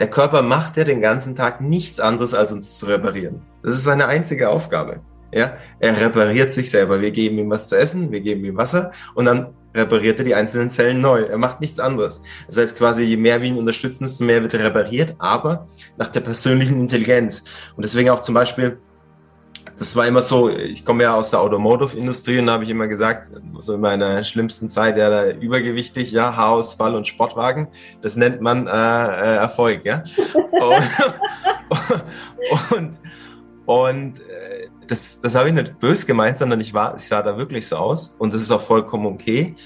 der 0.00 0.10
Körper 0.10 0.42
macht 0.42 0.76
ja 0.76 0.84
den 0.84 1.00
ganzen 1.00 1.36
Tag 1.36 1.60
nichts 1.60 2.00
anderes, 2.00 2.34
als 2.34 2.50
uns 2.50 2.78
zu 2.78 2.86
reparieren. 2.86 3.42
Das 3.62 3.74
ist 3.74 3.84
seine 3.84 4.06
einzige 4.06 4.48
Aufgabe. 4.48 5.00
Ja, 5.34 5.56
er 5.80 6.00
repariert 6.00 6.52
sich 6.52 6.70
selber. 6.70 7.00
Wir 7.00 7.10
geben 7.10 7.38
ihm 7.38 7.50
was 7.50 7.68
zu 7.68 7.76
essen, 7.76 8.12
wir 8.12 8.20
geben 8.20 8.44
ihm 8.44 8.56
Wasser 8.56 8.92
und 9.14 9.24
dann 9.24 9.48
repariert 9.74 10.18
er 10.18 10.24
die 10.24 10.34
einzelnen 10.34 10.70
Zellen 10.70 11.00
neu. 11.00 11.22
Er 11.22 11.38
macht 11.38 11.60
nichts 11.60 11.80
anderes. 11.80 12.20
Das 12.46 12.56
heißt 12.56 12.78
quasi, 12.78 13.02
je 13.02 13.16
mehr 13.16 13.42
wir 13.42 13.48
ihn 13.48 13.58
unterstützen, 13.58 14.04
desto 14.04 14.24
mehr 14.24 14.42
wird 14.42 14.54
er 14.54 14.64
repariert, 14.64 15.16
aber 15.18 15.66
nach 15.96 16.08
der 16.08 16.20
persönlichen 16.20 16.78
Intelligenz. 16.78 17.44
Und 17.74 17.84
deswegen 17.84 18.10
auch 18.10 18.20
zum 18.20 18.34
Beispiel, 18.34 18.78
das 19.76 19.96
war 19.96 20.06
immer 20.06 20.22
so, 20.22 20.48
ich 20.48 20.84
komme 20.84 21.02
ja 21.02 21.16
aus 21.16 21.30
der 21.30 21.40
Automotive-Industrie 21.40 22.38
und 22.38 22.46
da 22.46 22.52
habe 22.52 22.64
ich 22.64 22.70
immer 22.70 22.86
gesagt, 22.86 23.32
so 23.58 23.74
in 23.74 23.80
meiner 23.80 24.22
schlimmsten 24.22 24.68
Zeit, 24.68 24.96
ja, 24.96 25.10
da 25.10 25.30
übergewichtig, 25.30 26.12
ja, 26.12 26.36
Haarausfall 26.36 26.94
und 26.94 27.08
Sportwagen, 27.08 27.66
das 28.00 28.14
nennt 28.14 28.40
man 28.40 28.68
äh, 28.68 28.70
äh, 28.70 29.36
Erfolg, 29.36 29.84
ja. 29.84 30.04
und, 32.70 32.70
und, 32.70 33.00
und 33.66 34.20
äh, 34.20 34.63
das, 34.86 35.20
das 35.20 35.34
habe 35.34 35.48
ich 35.48 35.54
nicht 35.54 35.78
böse 35.78 36.06
gemeint, 36.06 36.36
sondern 36.36 36.60
ich, 36.60 36.74
war, 36.74 36.96
ich 36.96 37.06
sah 37.06 37.22
da 37.22 37.36
wirklich 37.36 37.66
so 37.66 37.76
aus 37.76 38.16
und 38.18 38.34
das 38.34 38.42
ist 38.42 38.50
auch 38.50 38.60
vollkommen 38.60 39.06
okay. 39.06 39.56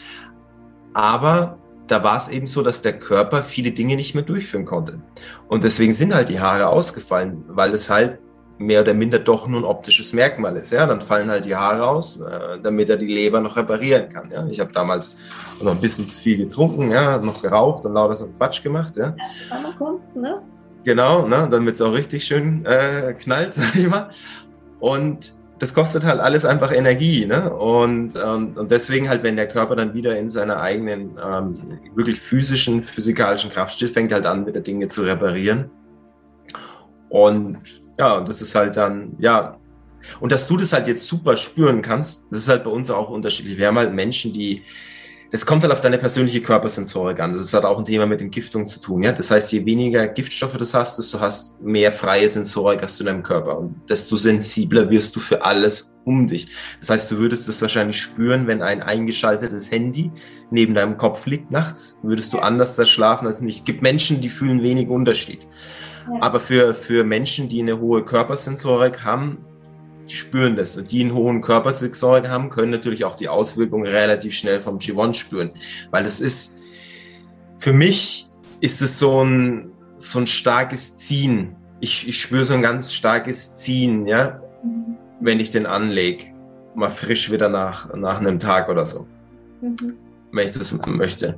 Aber 0.94 1.58
da 1.86 2.02
war 2.02 2.16
es 2.16 2.28
eben 2.28 2.46
so, 2.46 2.62
dass 2.62 2.82
der 2.82 2.98
Körper 2.98 3.42
viele 3.42 3.72
Dinge 3.72 3.96
nicht 3.96 4.14
mehr 4.14 4.24
durchführen 4.24 4.64
konnte. 4.64 5.00
Und 5.48 5.64
deswegen 5.64 5.92
sind 5.92 6.14
halt 6.14 6.28
die 6.28 6.40
Haare 6.40 6.68
ausgefallen, 6.68 7.44
weil 7.48 7.72
es 7.72 7.88
halt 7.88 8.18
mehr 8.58 8.82
oder 8.82 8.92
minder 8.92 9.18
doch 9.18 9.46
nur 9.46 9.60
ein 9.60 9.64
optisches 9.64 10.12
Merkmal 10.12 10.56
ist. 10.56 10.72
Ja, 10.72 10.86
dann 10.86 11.00
fallen 11.00 11.30
halt 11.30 11.44
die 11.44 11.54
Haare 11.54 11.86
aus, 11.86 12.20
äh, 12.20 12.58
damit 12.60 12.90
er 12.90 12.96
die 12.96 13.06
Leber 13.06 13.40
noch 13.40 13.56
reparieren 13.56 14.08
kann. 14.08 14.30
Ja, 14.30 14.46
ich 14.48 14.60
habe 14.60 14.72
damals 14.72 15.16
noch 15.62 15.72
ein 15.72 15.80
bisschen 15.80 16.06
zu 16.06 16.18
viel 16.18 16.36
getrunken, 16.36 16.90
ja, 16.90 17.18
noch 17.18 17.40
geraucht 17.40 17.86
und 17.86 17.94
lauter 17.94 18.16
so 18.16 18.26
Quatsch 18.26 18.62
gemacht. 18.62 18.96
Ja. 18.96 19.14
Das 19.48 19.76
kommt, 19.78 20.14
ne? 20.16 20.42
Genau, 20.84 21.26
ne, 21.26 21.48
damit 21.50 21.74
es 21.74 21.82
auch 21.82 21.92
richtig 21.92 22.24
schön 22.24 22.64
äh, 22.64 23.14
knallt, 23.14 23.54
sag 23.54 23.74
ich 23.76 23.88
mal. 23.88 24.10
Und 24.80 25.32
das 25.58 25.74
kostet 25.74 26.04
halt 26.04 26.20
alles 26.20 26.44
einfach 26.44 26.72
Energie. 26.72 27.26
Ne? 27.26 27.52
Und, 27.52 28.14
und, 28.16 28.58
und 28.58 28.70
deswegen 28.70 29.08
halt, 29.08 29.22
wenn 29.22 29.36
der 29.36 29.48
Körper 29.48 29.76
dann 29.76 29.94
wieder 29.94 30.16
in 30.16 30.28
seiner 30.28 30.60
eigenen, 30.60 31.18
ähm, 31.22 31.80
wirklich 31.94 32.20
physischen, 32.20 32.82
physikalischen 32.82 33.50
Kraft 33.50 33.74
steht, 33.74 33.90
fängt 33.90 34.12
halt 34.12 34.26
an, 34.26 34.46
wieder 34.46 34.60
Dinge 34.60 34.88
zu 34.88 35.02
reparieren. 35.02 35.70
Und 37.08 37.58
ja, 37.98 38.20
das 38.20 38.42
ist 38.42 38.54
halt 38.54 38.76
dann, 38.76 39.16
ja. 39.18 39.56
Und 40.20 40.30
dass 40.30 40.46
du 40.46 40.56
das 40.56 40.72
halt 40.72 40.86
jetzt 40.86 41.06
super 41.06 41.36
spüren 41.36 41.82
kannst, 41.82 42.26
das 42.30 42.40
ist 42.40 42.48
halt 42.48 42.64
bei 42.64 42.70
uns 42.70 42.90
auch 42.90 43.10
unterschiedlich. 43.10 43.58
Wir 43.58 43.66
haben 43.66 43.78
halt 43.78 43.92
Menschen, 43.92 44.32
die, 44.32 44.62
das 45.30 45.44
kommt 45.44 45.62
halt 45.62 45.72
auf 45.72 45.80
deine 45.80 45.98
persönliche 45.98 46.40
Körpersensorik 46.40 47.20
an. 47.20 47.34
Das 47.34 47.52
hat 47.52 47.64
auch 47.64 47.78
ein 47.78 47.84
Thema 47.84 48.06
mit 48.06 48.22
Entgiftung 48.22 48.66
zu 48.66 48.80
tun. 48.80 49.02
Ja? 49.02 49.12
Das 49.12 49.30
heißt, 49.30 49.52
je 49.52 49.64
weniger 49.66 50.08
Giftstoffe 50.08 50.56
du 50.56 50.64
hast, 50.64 50.98
desto 50.98 51.20
hast 51.20 51.60
mehr 51.60 51.92
freie 51.92 52.28
Sensorik 52.28 52.82
hast 52.82 52.98
du 52.98 53.04
in 53.04 53.08
deinem 53.08 53.22
Körper 53.22 53.58
und 53.58 53.76
desto 53.88 54.16
sensibler 54.16 54.88
wirst 54.88 55.14
du 55.16 55.20
für 55.20 55.42
alles 55.42 55.94
um 56.04 56.26
dich. 56.26 56.48
Das 56.80 56.88
heißt, 56.88 57.10
du 57.10 57.18
würdest 57.18 57.46
das 57.46 57.60
wahrscheinlich 57.60 58.00
spüren, 58.00 58.46
wenn 58.46 58.62
ein 58.62 58.82
eingeschaltetes 58.82 59.70
Handy 59.70 60.10
neben 60.50 60.74
deinem 60.74 60.96
Kopf 60.96 61.26
liegt 61.26 61.50
nachts, 61.50 61.98
würdest 62.02 62.32
du 62.32 62.38
anders 62.38 62.76
da 62.76 62.86
schlafen 62.86 63.26
als 63.26 63.42
nicht. 63.42 63.58
Es 63.58 63.64
gibt 63.64 63.82
Menschen, 63.82 64.22
die 64.22 64.30
fühlen 64.30 64.62
wenig 64.62 64.88
Unterschied. 64.88 65.46
Ja. 66.10 66.22
Aber 66.22 66.40
für, 66.40 66.74
für 66.74 67.04
Menschen, 67.04 67.50
die 67.50 67.60
eine 67.60 67.78
hohe 67.78 68.02
Körpersensorik 68.02 69.04
haben, 69.04 69.44
die 70.08 70.16
spüren 70.16 70.56
das. 70.56 70.76
Und 70.76 70.90
die 70.90 71.00
einen 71.00 71.14
hohen 71.14 71.40
Körpersensorik 71.40 72.28
haben, 72.28 72.50
können 72.50 72.70
natürlich 72.70 73.04
auch 73.04 73.14
die 73.14 73.28
Auswirkungen 73.28 73.86
relativ 73.86 74.34
schnell 74.34 74.60
vom 74.60 74.78
G1 74.78 75.14
spüren. 75.14 75.50
Weil 75.90 76.04
es 76.04 76.20
ist, 76.20 76.58
für 77.58 77.72
mich 77.72 78.28
ist 78.60 78.82
es 78.82 78.98
so 78.98 79.22
ein, 79.22 79.70
so 79.96 80.18
ein 80.18 80.26
starkes 80.26 80.96
Ziehen. 80.96 81.56
Ich, 81.80 82.08
ich 82.08 82.20
spüre 82.20 82.44
so 82.44 82.54
ein 82.54 82.62
ganz 82.62 82.92
starkes 82.92 83.56
Ziehen, 83.56 84.06
ja, 84.06 84.40
mhm. 84.64 84.96
wenn 85.20 85.40
ich 85.40 85.50
den 85.50 85.66
anlege. 85.66 86.26
Mal 86.74 86.90
frisch 86.90 87.30
wieder 87.30 87.48
nach, 87.48 87.94
nach 87.94 88.20
einem 88.20 88.38
Tag 88.38 88.68
oder 88.68 88.86
so. 88.86 89.06
Mhm. 89.60 89.94
Wenn 90.32 90.46
ich 90.46 90.54
das 90.54 90.72
möchte. 90.86 91.36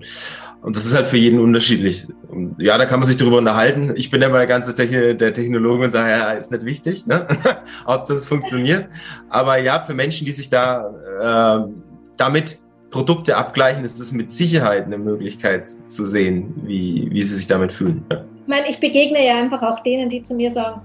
Und 0.62 0.76
das 0.76 0.84
ist 0.84 0.94
halt 0.94 1.06
für 1.06 1.16
jeden 1.16 1.40
unterschiedlich. 1.40 2.06
Und 2.28 2.56
ja, 2.58 2.76
da 2.76 2.84
kann 2.84 3.00
man 3.00 3.06
sich 3.06 3.16
darüber 3.16 3.38
unterhalten. 3.38 3.94
Ich 3.96 4.10
bin 4.10 4.20
ja 4.20 4.28
mal 4.28 4.38
der 4.38 4.46
ganze 4.46 4.74
Techn 4.74 5.16
der 5.16 5.32
Technologe 5.32 5.84
und 5.84 5.90
sage, 5.90 6.10
ja, 6.10 6.32
ist 6.32 6.52
nicht 6.52 6.64
wichtig, 6.64 7.06
ne? 7.06 7.26
ob 7.86 8.04
das 8.04 8.26
funktioniert. 8.26 8.88
Aber 9.30 9.56
ja, 9.58 9.80
für 9.80 9.94
Menschen, 9.94 10.26
die 10.26 10.32
sich 10.32 10.50
da 10.50 11.64
äh, 11.66 11.72
damit 12.16 12.58
Produkte 12.90 13.36
abgleichen, 13.36 13.84
ist 13.84 14.00
es 14.00 14.12
mit 14.12 14.30
Sicherheit 14.30 14.84
eine 14.84 14.98
Möglichkeit 14.98 15.68
zu 15.68 16.04
sehen, 16.04 16.52
wie, 16.66 17.08
wie 17.10 17.22
sie 17.22 17.36
sich 17.36 17.46
damit 17.46 17.72
fühlen. 17.72 18.04
Ja. 18.10 18.24
Ich 18.42 18.48
meine, 18.48 18.68
ich 18.68 18.80
begegne 18.80 19.24
ja 19.24 19.38
einfach 19.38 19.62
auch 19.62 19.82
denen, 19.82 20.10
die 20.10 20.22
zu 20.22 20.34
mir 20.34 20.50
sagen, 20.50 20.82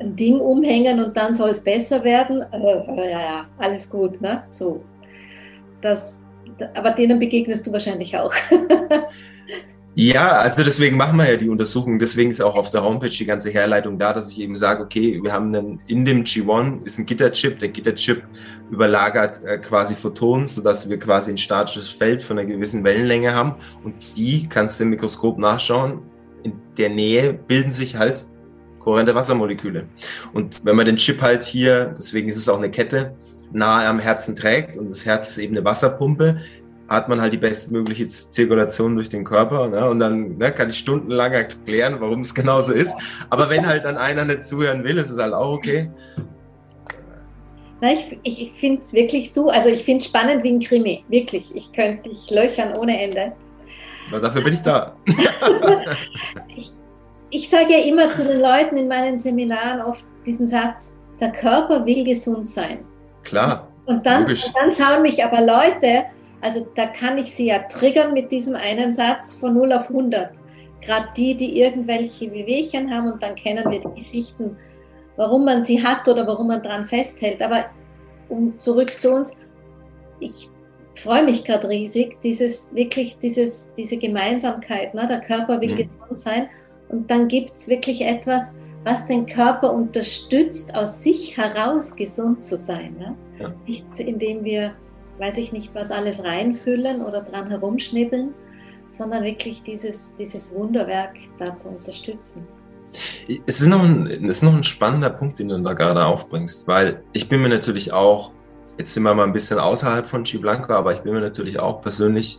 ein 0.00 0.16
Ding 0.16 0.40
umhängen 0.40 1.04
und 1.04 1.16
dann 1.16 1.32
soll 1.32 1.50
es 1.50 1.62
besser 1.62 2.02
werden. 2.02 2.42
Äh, 2.50 2.56
äh, 2.56 3.10
ja, 3.12 3.20
ja, 3.20 3.46
alles 3.58 3.88
gut, 3.88 4.20
ne? 4.20 4.42
So. 4.48 4.82
das, 5.80 6.23
aber 6.74 6.90
denen 6.92 7.18
begegnest 7.18 7.66
du 7.66 7.72
wahrscheinlich 7.72 8.16
auch. 8.16 8.32
Ja, 9.96 10.38
also 10.38 10.64
deswegen 10.64 10.96
machen 10.96 11.16
wir 11.18 11.30
ja 11.30 11.36
die 11.36 11.48
Untersuchung. 11.48 12.00
Deswegen 12.00 12.30
ist 12.30 12.42
auch 12.42 12.56
auf 12.56 12.68
der 12.70 12.82
Homepage 12.82 13.10
die 13.10 13.24
ganze 13.24 13.50
Herleitung 13.50 13.96
da, 13.96 14.12
dass 14.12 14.32
ich 14.32 14.40
eben 14.40 14.56
sage, 14.56 14.82
okay, 14.82 15.20
wir 15.22 15.32
haben 15.32 15.54
einen, 15.54 15.80
in 15.86 16.04
dem 16.04 16.24
G1 16.24 16.84
ist 16.84 16.98
ein 16.98 17.06
Gitterchip. 17.06 17.60
Der 17.60 17.68
Gitterchip 17.68 18.24
überlagert 18.72 19.44
äh, 19.44 19.58
quasi 19.58 19.94
Photonen, 19.94 20.48
sodass 20.48 20.90
wir 20.90 20.98
quasi 20.98 21.30
ein 21.30 21.36
statisches 21.36 21.90
Feld 21.90 22.24
von 22.24 22.40
einer 22.40 22.48
gewissen 22.48 22.82
Wellenlänge 22.82 23.34
haben. 23.34 23.54
Und 23.84 24.16
die 24.16 24.48
kannst 24.48 24.80
du 24.80 24.84
im 24.84 24.90
Mikroskop 24.90 25.38
nachschauen. 25.38 26.02
In 26.42 26.54
der 26.76 26.90
Nähe 26.90 27.32
bilden 27.32 27.70
sich 27.70 27.94
halt 27.94 28.26
kohärente 28.80 29.14
Wassermoleküle. 29.14 29.86
Und 30.32 30.64
wenn 30.64 30.74
man 30.74 30.86
den 30.86 30.96
Chip 30.96 31.22
halt 31.22 31.44
hier, 31.44 31.94
deswegen 31.96 32.28
ist 32.28 32.36
es 32.36 32.48
auch 32.48 32.58
eine 32.58 32.70
Kette, 32.72 33.14
nahe 33.54 33.86
am 33.88 33.98
Herzen 33.98 34.36
trägt 34.36 34.76
und 34.76 34.90
das 34.90 35.06
Herz 35.06 35.30
ist 35.30 35.38
eben 35.38 35.56
eine 35.56 35.64
Wasserpumpe, 35.64 36.38
hat 36.88 37.08
man 37.08 37.20
halt 37.20 37.32
die 37.32 37.38
bestmögliche 37.38 38.08
Zirkulation 38.08 38.94
durch 38.94 39.08
den 39.08 39.24
Körper. 39.24 39.68
Ne? 39.68 39.88
Und 39.88 40.00
dann 40.00 40.36
ne, 40.36 40.52
kann 40.52 40.68
ich 40.68 40.78
stundenlang 40.78 41.32
erklären, 41.32 41.96
warum 42.00 42.20
es 42.20 42.34
genauso 42.34 42.72
ist. 42.72 42.94
Aber 43.30 43.48
wenn 43.48 43.66
halt 43.66 43.84
dann 43.84 43.96
einer 43.96 44.24
nicht 44.24 44.44
zuhören 44.44 44.84
will, 44.84 44.98
ist 44.98 45.10
es 45.10 45.18
halt 45.18 45.32
auch 45.32 45.54
okay. 45.54 45.90
Na, 47.80 47.92
ich 47.92 48.18
ich 48.22 48.52
finde 48.52 48.82
es 48.82 48.92
wirklich 48.92 49.32
so, 49.32 49.48
also 49.48 49.68
ich 49.68 49.84
finde 49.84 49.98
es 49.98 50.06
spannend 50.06 50.42
wie 50.42 50.52
ein 50.52 50.60
Krimi, 50.60 51.04
wirklich. 51.08 51.54
Ich 51.54 51.72
könnte 51.72 52.10
dich 52.10 52.30
löchern 52.30 52.76
ohne 52.78 53.00
Ende. 53.00 53.32
Na, 54.10 54.20
dafür 54.20 54.42
bin 54.42 54.54
ich 54.54 54.62
da. 54.62 54.94
ich 56.56 56.72
ich 57.30 57.48
sage 57.48 57.72
ja 57.72 57.78
immer 57.78 58.12
zu 58.12 58.24
den 58.24 58.40
Leuten 58.40 58.76
in 58.76 58.86
meinen 58.86 59.18
Seminaren 59.18 59.80
oft 59.80 60.04
diesen 60.24 60.46
Satz, 60.46 60.96
der 61.20 61.32
Körper 61.32 61.84
will 61.84 62.04
gesund 62.04 62.48
sein. 62.48 62.84
Klar. 63.24 63.68
Und 63.86 64.06
dann, 64.06 64.26
und 64.26 64.52
dann 64.54 64.72
schauen 64.72 65.02
mich 65.02 65.24
aber 65.24 65.40
Leute 65.40 66.06
also 66.44 66.68
da 66.74 66.84
kann 66.88 67.16
ich 67.16 67.32
sie 67.32 67.46
ja 67.46 67.60
triggern 67.60 68.12
mit 68.12 68.30
diesem 68.30 68.54
einen 68.54 68.92
Satz 68.92 69.34
von 69.34 69.54
0 69.54 69.72
auf 69.72 69.88
100. 69.88 70.32
Gerade 70.82 71.08
die, 71.16 71.34
die 71.34 71.58
irgendwelche 71.58 72.30
Wehwehchen 72.30 72.94
haben 72.94 73.10
und 73.10 73.22
dann 73.22 73.34
kennen 73.34 73.64
wir 73.70 73.80
die 73.80 74.02
Geschichten, 74.02 74.54
warum 75.16 75.46
man 75.46 75.62
sie 75.62 75.82
hat 75.82 76.06
oder 76.06 76.26
warum 76.26 76.48
man 76.48 76.62
dran 76.62 76.84
festhält. 76.84 77.40
Aber 77.40 77.64
um 78.28 78.58
zurück 78.58 79.00
zu 79.00 79.14
uns, 79.14 79.38
ich 80.20 80.50
freue 80.96 81.24
mich 81.24 81.46
gerade 81.46 81.66
riesig, 81.66 82.20
dieses 82.20 82.74
wirklich 82.74 83.16
dieses, 83.20 83.74
diese 83.74 83.96
Gemeinsamkeit. 83.96 84.92
Ne? 84.92 85.06
Der 85.08 85.22
Körper 85.22 85.62
will 85.62 85.72
mhm. 85.72 85.88
gesund 85.88 86.18
sein 86.18 86.50
und 86.90 87.10
dann 87.10 87.26
gibt 87.26 87.54
es 87.54 87.68
wirklich 87.68 88.02
etwas, 88.02 88.54
was 88.84 89.06
den 89.06 89.26
Körper 89.26 89.72
unterstützt, 89.72 90.74
aus 90.74 91.02
sich 91.02 91.36
heraus 91.36 91.96
gesund 91.96 92.44
zu 92.44 92.56
sein. 92.58 92.96
Ne? 92.98 93.14
Ja. 93.40 93.54
Nicht 93.66 93.84
indem 93.98 94.44
wir 94.44 94.74
weiß 95.18 95.38
ich 95.38 95.52
nicht, 95.52 95.74
was 95.74 95.90
alles 95.90 96.22
reinfüllen 96.24 97.02
oder 97.02 97.22
dran 97.22 97.48
herumschnibbeln, 97.48 98.34
sondern 98.90 99.24
wirklich 99.24 99.62
dieses, 99.62 100.16
dieses 100.16 100.54
Wunderwerk 100.54 101.16
da 101.38 101.54
zu 101.56 101.68
unterstützen. 101.68 102.46
Es 103.46 103.60
ist, 103.60 103.66
noch 103.66 103.82
ein, 103.82 104.06
es 104.06 104.38
ist 104.38 104.42
noch 104.42 104.54
ein 104.54 104.62
spannender 104.62 105.10
Punkt, 105.10 105.38
den 105.38 105.48
du 105.48 105.60
da 105.60 105.72
gerade 105.72 106.04
aufbringst, 106.04 106.68
weil 106.68 107.02
ich 107.12 107.28
bin 107.28 107.42
mir 107.42 107.48
natürlich 107.48 107.92
auch, 107.92 108.32
jetzt 108.78 108.94
sind 108.94 109.02
wir 109.02 109.14
mal 109.14 109.24
ein 109.24 109.32
bisschen 109.32 109.58
außerhalb 109.58 110.08
von 110.08 110.24
Chi 110.24 110.38
Blanco, 110.38 110.72
aber 110.72 110.94
ich 110.94 111.00
bin 111.00 111.12
mir 111.12 111.20
natürlich 111.20 111.58
auch 111.58 111.80
persönlich 111.80 112.38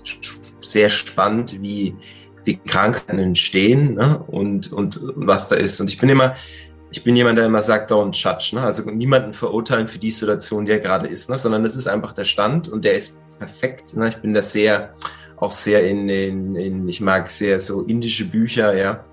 sehr 0.58 0.90
spannend, 0.90 1.62
wie, 1.62 1.96
wie 2.46 2.58
Krankheiten 2.58 3.20
entstehen 3.20 3.96
ne? 3.96 4.24
und, 4.28 4.72
und 4.72 5.00
was 5.02 5.50
da 5.50 5.56
ist. 5.56 5.80
Und 5.80 5.90
ich 5.90 5.98
bin 5.98 6.10
immer, 6.10 6.36
ich 6.92 7.04
bin 7.04 7.16
jemand, 7.16 7.38
der 7.38 7.46
immer 7.46 7.62
sagt, 7.62 7.92
don't 7.92 8.16
judge, 8.16 8.56
ne? 8.56 8.62
also 8.62 8.90
niemanden 8.90 9.34
verurteilen 9.34 9.88
für 9.88 10.00
die 10.00 10.12
Situation, 10.12 10.66
die 10.66 10.72
er 10.72 10.80
gerade 10.80 11.08
ist, 11.08 11.30
ne? 11.30 11.38
sondern 11.38 11.66
es 11.66 11.76
ist 11.76 11.88
einfach 11.88 12.14
der 12.14 12.26
Stand 12.26 12.70
und 12.70 12.86
der 12.86 12.94
ist 12.94 13.18
perfekt. 13.38 13.96
Ne? 13.96 14.10
Ich 14.10 14.18
bin 14.18 14.34
da 14.34 14.42
sehr, 14.42 14.92
auch 15.38 15.52
sehr 15.52 15.88
in, 15.88 16.08
in, 16.08 16.56
in, 16.56 16.88
ich 16.88 17.02
mag 17.02 17.30
sehr 17.30 17.60
so 17.60 17.82
indische 17.84 18.26
Bücher, 18.26 18.76
ja, 18.76 19.04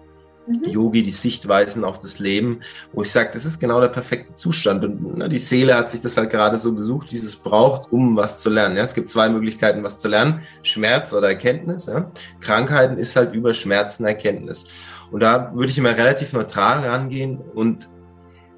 mhm. 0.47 0.65
Yogi, 0.65 1.03
die 1.03 1.11
Sichtweisen 1.11 1.85
auf 1.85 1.99
das 1.99 2.19
Leben, 2.19 2.61
wo 2.93 3.03
ich 3.03 3.11
sage, 3.11 3.31
das 3.33 3.45
ist 3.45 3.61
genau 3.61 3.81
der 3.81 3.89
perfekte 3.89 4.35
Zustand 4.35 4.85
und 4.85 5.19
ne, 5.19 5.29
die 5.29 5.39
Seele 5.39 5.75
hat 5.77 5.91
sich 5.91 6.01
das 6.01 6.17
halt 6.17 6.31
gerade 6.31 6.59
so 6.59 6.75
gesucht, 6.75 7.13
wie 7.13 7.17
sie 7.17 7.27
es 7.27 7.37
braucht, 7.37 7.93
um 7.93 8.17
was 8.17 8.41
zu 8.41 8.51
lernen. 8.51 8.77
Ja? 8.77 8.83
Es 8.83 8.95
gibt 8.95 9.09
zwei 9.09 9.29
Möglichkeiten, 9.29 9.83
was 9.83 10.01
zu 10.01 10.09
lernen, 10.09 10.43
Schmerz 10.63 11.13
oder 11.13 11.29
Erkenntnis. 11.29 11.87
Ja? 11.87 12.11
Krankheiten 12.41 12.99
ist 12.99 13.17
halt 13.17 13.35
über 13.35 13.53
Schmerzen 13.53 14.05
Erkenntnis. 14.05 14.67
Und 15.11 15.21
da 15.23 15.53
würde 15.55 15.71
ich 15.71 15.79
immer 15.79 15.97
relativ 15.97 16.33
neutral 16.33 16.85
rangehen. 16.85 17.39
Und 17.39 17.89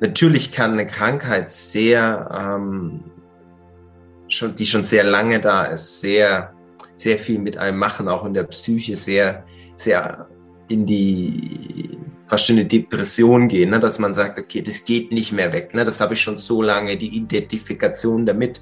natürlich 0.00 0.52
kann 0.52 0.72
eine 0.72 0.86
Krankheit 0.86 1.50
sehr, 1.50 2.30
ähm, 2.32 3.04
schon, 4.28 4.54
die 4.54 4.66
schon 4.66 4.84
sehr 4.84 5.04
lange 5.04 5.40
da 5.40 5.64
ist, 5.64 6.00
sehr, 6.00 6.52
sehr 6.96 7.18
viel 7.18 7.38
mit 7.40 7.56
einem 7.58 7.78
machen, 7.78 8.08
auch 8.08 8.24
in 8.24 8.34
der 8.34 8.44
Psyche, 8.44 8.94
sehr, 8.94 9.44
sehr 9.76 10.28
in 10.68 10.86
die 10.86 11.98
fast 12.26 12.46
schon 12.46 12.56
eine 12.56 12.66
Depression 12.66 13.48
gehen, 13.48 13.70
ne? 13.70 13.80
dass 13.80 13.98
man 13.98 14.14
sagt, 14.14 14.38
okay, 14.38 14.62
das 14.62 14.84
geht 14.84 15.12
nicht 15.12 15.32
mehr 15.32 15.52
weg. 15.52 15.74
Ne? 15.74 15.84
Das 15.84 16.00
habe 16.00 16.14
ich 16.14 16.22
schon 16.22 16.38
so 16.38 16.62
lange, 16.62 16.96
die 16.96 17.16
Identifikation 17.16 18.26
damit. 18.26 18.60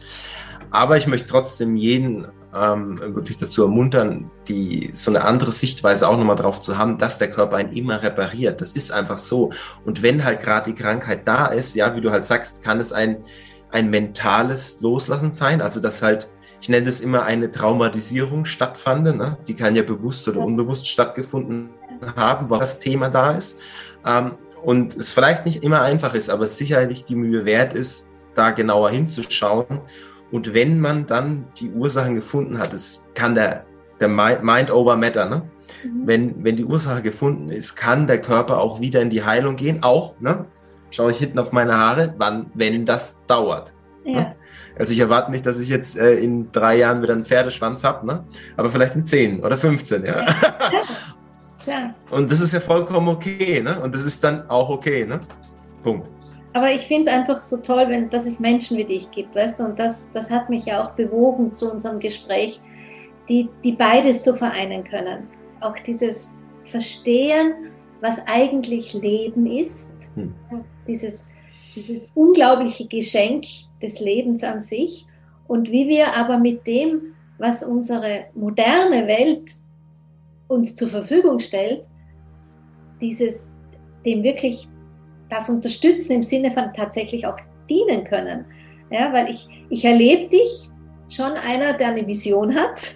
Aber 0.70 0.96
ich 0.96 1.06
möchte 1.06 1.28
trotzdem 1.28 1.76
jeden 1.76 2.26
ähm, 2.54 2.98
wirklich 2.98 3.36
dazu 3.36 3.62
ermuntern, 3.62 4.30
die 4.48 4.90
so 4.92 5.10
eine 5.10 5.24
andere 5.24 5.52
Sichtweise 5.52 6.08
auch 6.08 6.18
nochmal 6.18 6.36
drauf 6.36 6.60
zu 6.60 6.76
haben, 6.76 6.98
dass 6.98 7.18
der 7.18 7.30
Körper 7.30 7.56
einen 7.56 7.72
immer 7.72 8.02
repariert. 8.02 8.60
Das 8.60 8.72
ist 8.72 8.90
einfach 8.90 9.18
so. 9.18 9.50
Und 9.84 10.02
wenn 10.02 10.24
halt 10.24 10.40
gerade 10.40 10.72
die 10.72 10.76
Krankheit 10.76 11.26
da 11.26 11.46
ist, 11.46 11.74
ja, 11.74 11.94
wie 11.94 12.00
du 12.00 12.10
halt 12.10 12.24
sagst, 12.24 12.62
kann 12.62 12.80
es 12.80 12.92
ein, 12.92 13.18
ein 13.70 13.90
mentales 13.90 14.80
Loslassen 14.80 15.32
sein. 15.32 15.60
Also 15.60 15.80
dass 15.80 16.02
halt, 16.02 16.28
ich 16.60 16.68
nenne 16.68 16.88
es 16.88 17.00
immer 17.00 17.24
eine 17.24 17.50
Traumatisierung 17.50 18.44
stattfand. 18.44 19.04
Ne? 19.16 19.38
Die 19.46 19.54
kann 19.54 19.76
ja 19.76 19.82
bewusst 19.82 20.26
oder 20.28 20.40
unbewusst 20.40 20.88
stattgefunden 20.88 21.70
haben, 22.16 22.50
weil 22.50 22.60
das 22.60 22.78
Thema 22.78 23.08
da 23.08 23.32
ist. 23.32 23.58
Ähm, 24.06 24.32
und 24.62 24.96
es 24.96 25.12
vielleicht 25.12 25.44
nicht 25.44 25.64
immer 25.64 25.82
einfach 25.82 26.14
ist, 26.14 26.30
aber 26.30 26.46
sicherlich 26.46 27.04
die 27.04 27.16
Mühe 27.16 27.44
wert 27.44 27.74
ist, 27.74 28.08
da 28.34 28.52
genauer 28.52 28.90
hinzuschauen 28.90 29.80
und 30.32 30.54
wenn 30.54 30.80
man 30.80 31.06
dann 31.06 31.44
die 31.58 31.70
Ursachen 31.70 32.14
gefunden 32.16 32.58
hat, 32.58 32.72
es 32.72 33.04
kann 33.14 33.34
der, 33.34 33.66
der 34.00 34.08
Mind 34.08 34.72
over 34.72 34.96
Matter, 34.96 35.28
ne? 35.28 35.42
Mhm. 35.84 36.06
Wenn, 36.06 36.44
wenn 36.44 36.56
die 36.56 36.64
Ursache 36.64 37.02
gefunden 37.02 37.50
ist, 37.50 37.76
kann 37.76 38.06
der 38.06 38.20
Körper 38.20 38.58
auch 38.58 38.80
wieder 38.80 39.02
in 39.02 39.10
die 39.10 39.24
Heilung 39.24 39.56
gehen. 39.56 39.82
Auch, 39.82 40.18
ne? 40.20 40.46
Schaue 40.90 41.12
ich 41.12 41.18
hinten 41.18 41.38
auf 41.38 41.52
meine 41.52 41.76
Haare, 41.76 42.14
wann, 42.16 42.50
wenn 42.54 42.86
das 42.86 43.24
dauert. 43.26 43.74
Ne? 44.04 44.12
Ja. 44.12 44.20
Ne? 44.20 44.36
Also 44.78 44.94
ich 44.94 45.00
erwarte 45.00 45.30
nicht, 45.30 45.44
dass 45.44 45.60
ich 45.60 45.68
jetzt 45.68 45.98
äh, 45.98 46.14
in 46.14 46.50
drei 46.50 46.78
Jahren 46.78 47.02
wieder 47.02 47.12
einen 47.12 47.26
Pferdeschwanz 47.26 47.84
habe, 47.84 48.06
ne? 48.06 48.24
aber 48.56 48.70
vielleicht 48.70 48.94
in 48.96 49.04
zehn 49.04 49.40
oder 49.40 49.58
15. 49.58 50.04
Ja. 50.04 50.22
ja. 50.22 50.34
Und 52.11 52.31
das 52.31 52.40
ist 52.40 52.53
ja 52.53 52.61
vollkommen 52.61 53.09
okay. 53.09 53.61
Ne? 53.61 53.81
Und 53.81 53.94
das 53.94 54.05
ist 54.05 54.22
dann 54.22 54.48
auch 54.48 54.68
okay. 54.68 55.05
Ne? 55.05 55.20
Punkt. 55.83 56.11
Aber 56.55 56.70
ich 56.70 56.83
finde 56.83 57.11
es 57.11 57.16
einfach 57.16 57.40
so 57.40 57.57
toll, 57.59 57.87
wenn, 57.88 58.11
dass 58.11 58.27
es 58.27 58.38
Menschen 58.38 58.77
wie 58.77 58.85
dich 58.85 59.11
gibt, 59.11 59.35
weißt 59.35 59.61
du, 59.61 59.64
und 59.64 59.79
das, 59.79 60.11
das 60.12 60.31
hat 60.31 60.51
mich 60.51 60.66
ja 60.66 60.85
auch 60.85 60.90
bewogen 60.92 61.55
zu 61.55 61.72
unserem 61.72 61.98
Gespräch, 61.98 62.61
die, 63.29 63.48
die 63.64 63.72
beides 63.72 64.25
so 64.25 64.35
vereinen 64.35 64.85
können. 64.85 65.29
Auch 65.61 65.77
dieses 65.87 66.33
Verstehen, 66.64 67.55
was 68.01 68.18
eigentlich 68.27 68.92
Leben 68.92 69.46
ist, 69.46 69.92
hm. 70.14 70.35
dieses, 70.87 71.29
dieses 71.75 72.11
unglaubliche 72.14 72.87
Geschenk 72.87 73.44
des 73.81 74.01
Lebens 74.01 74.44
an 74.44 74.61
sich 74.61 75.07
und 75.46 75.70
wie 75.70 75.88
wir 75.88 76.14
aber 76.14 76.38
mit 76.38 76.66
dem, 76.66 77.14
was 77.38 77.64
unsere 77.64 78.27
moderne 78.35 79.07
Welt 79.07 79.55
uns 80.52 80.74
zur 80.74 80.88
Verfügung 80.88 81.38
stellt, 81.38 81.84
dieses, 83.00 83.54
dem 84.04 84.22
wirklich 84.22 84.68
das 85.28 85.48
unterstützen 85.48 86.12
im 86.12 86.22
Sinne 86.22 86.52
von 86.52 86.72
tatsächlich 86.74 87.26
auch 87.26 87.36
dienen 87.68 88.04
können. 88.04 88.44
Ja, 88.90 89.12
weil 89.12 89.30
ich, 89.30 89.48
ich 89.70 89.84
erlebe 89.84 90.28
dich 90.28 90.70
schon 91.08 91.32
einer, 91.32 91.76
der 91.76 91.88
eine 91.88 92.06
Vision 92.06 92.54
hat. 92.54 92.94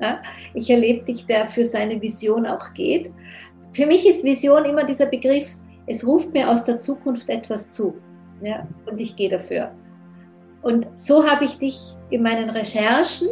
Ja, 0.00 0.22
ich 0.54 0.70
erlebe 0.70 1.04
dich, 1.04 1.26
der 1.26 1.48
für 1.48 1.64
seine 1.64 2.00
Vision 2.00 2.46
auch 2.46 2.72
geht. 2.72 3.12
Für 3.72 3.86
mich 3.86 4.06
ist 4.06 4.24
Vision 4.24 4.64
immer 4.64 4.84
dieser 4.84 5.06
Begriff, 5.06 5.56
es 5.86 6.06
ruft 6.06 6.32
mir 6.32 6.48
aus 6.48 6.64
der 6.64 6.80
Zukunft 6.80 7.28
etwas 7.28 7.70
zu. 7.70 7.94
Ja, 8.42 8.66
und 8.86 9.00
ich 9.00 9.14
gehe 9.14 9.28
dafür. 9.28 9.70
Und 10.62 10.86
so 10.94 11.26
habe 11.26 11.44
ich 11.44 11.58
dich 11.58 11.96
in 12.10 12.22
meinen 12.22 12.50
Recherchen, 12.50 13.28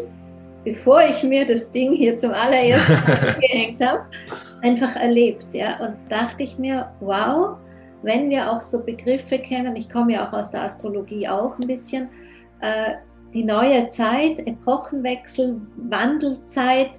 bevor 0.68 1.02
ich 1.02 1.22
mir 1.22 1.46
das 1.46 1.72
Ding 1.72 1.94
hier 1.94 2.16
zum 2.16 2.32
allerersten 2.32 2.92
Mal 2.92 3.38
gehängt 3.40 3.82
habe, 3.82 4.04
einfach 4.62 4.96
erlebt. 4.96 5.46
Ja, 5.52 5.80
und 5.80 5.96
dachte 6.08 6.42
ich 6.42 6.58
mir, 6.58 6.90
wow, 7.00 7.56
wenn 8.02 8.28
wir 8.28 8.50
auch 8.50 8.60
so 8.60 8.84
Begriffe 8.84 9.38
kennen, 9.38 9.76
ich 9.76 9.88
komme 9.88 10.12
ja 10.14 10.28
auch 10.28 10.32
aus 10.32 10.50
der 10.50 10.62
Astrologie 10.62 11.26
auch 11.26 11.58
ein 11.58 11.66
bisschen, 11.66 12.08
äh, 12.60 12.94
die 13.34 13.44
neue 13.44 13.88
Zeit, 13.88 14.38
Epochenwechsel, 14.46 15.60
Wandelzeit, 15.76 16.90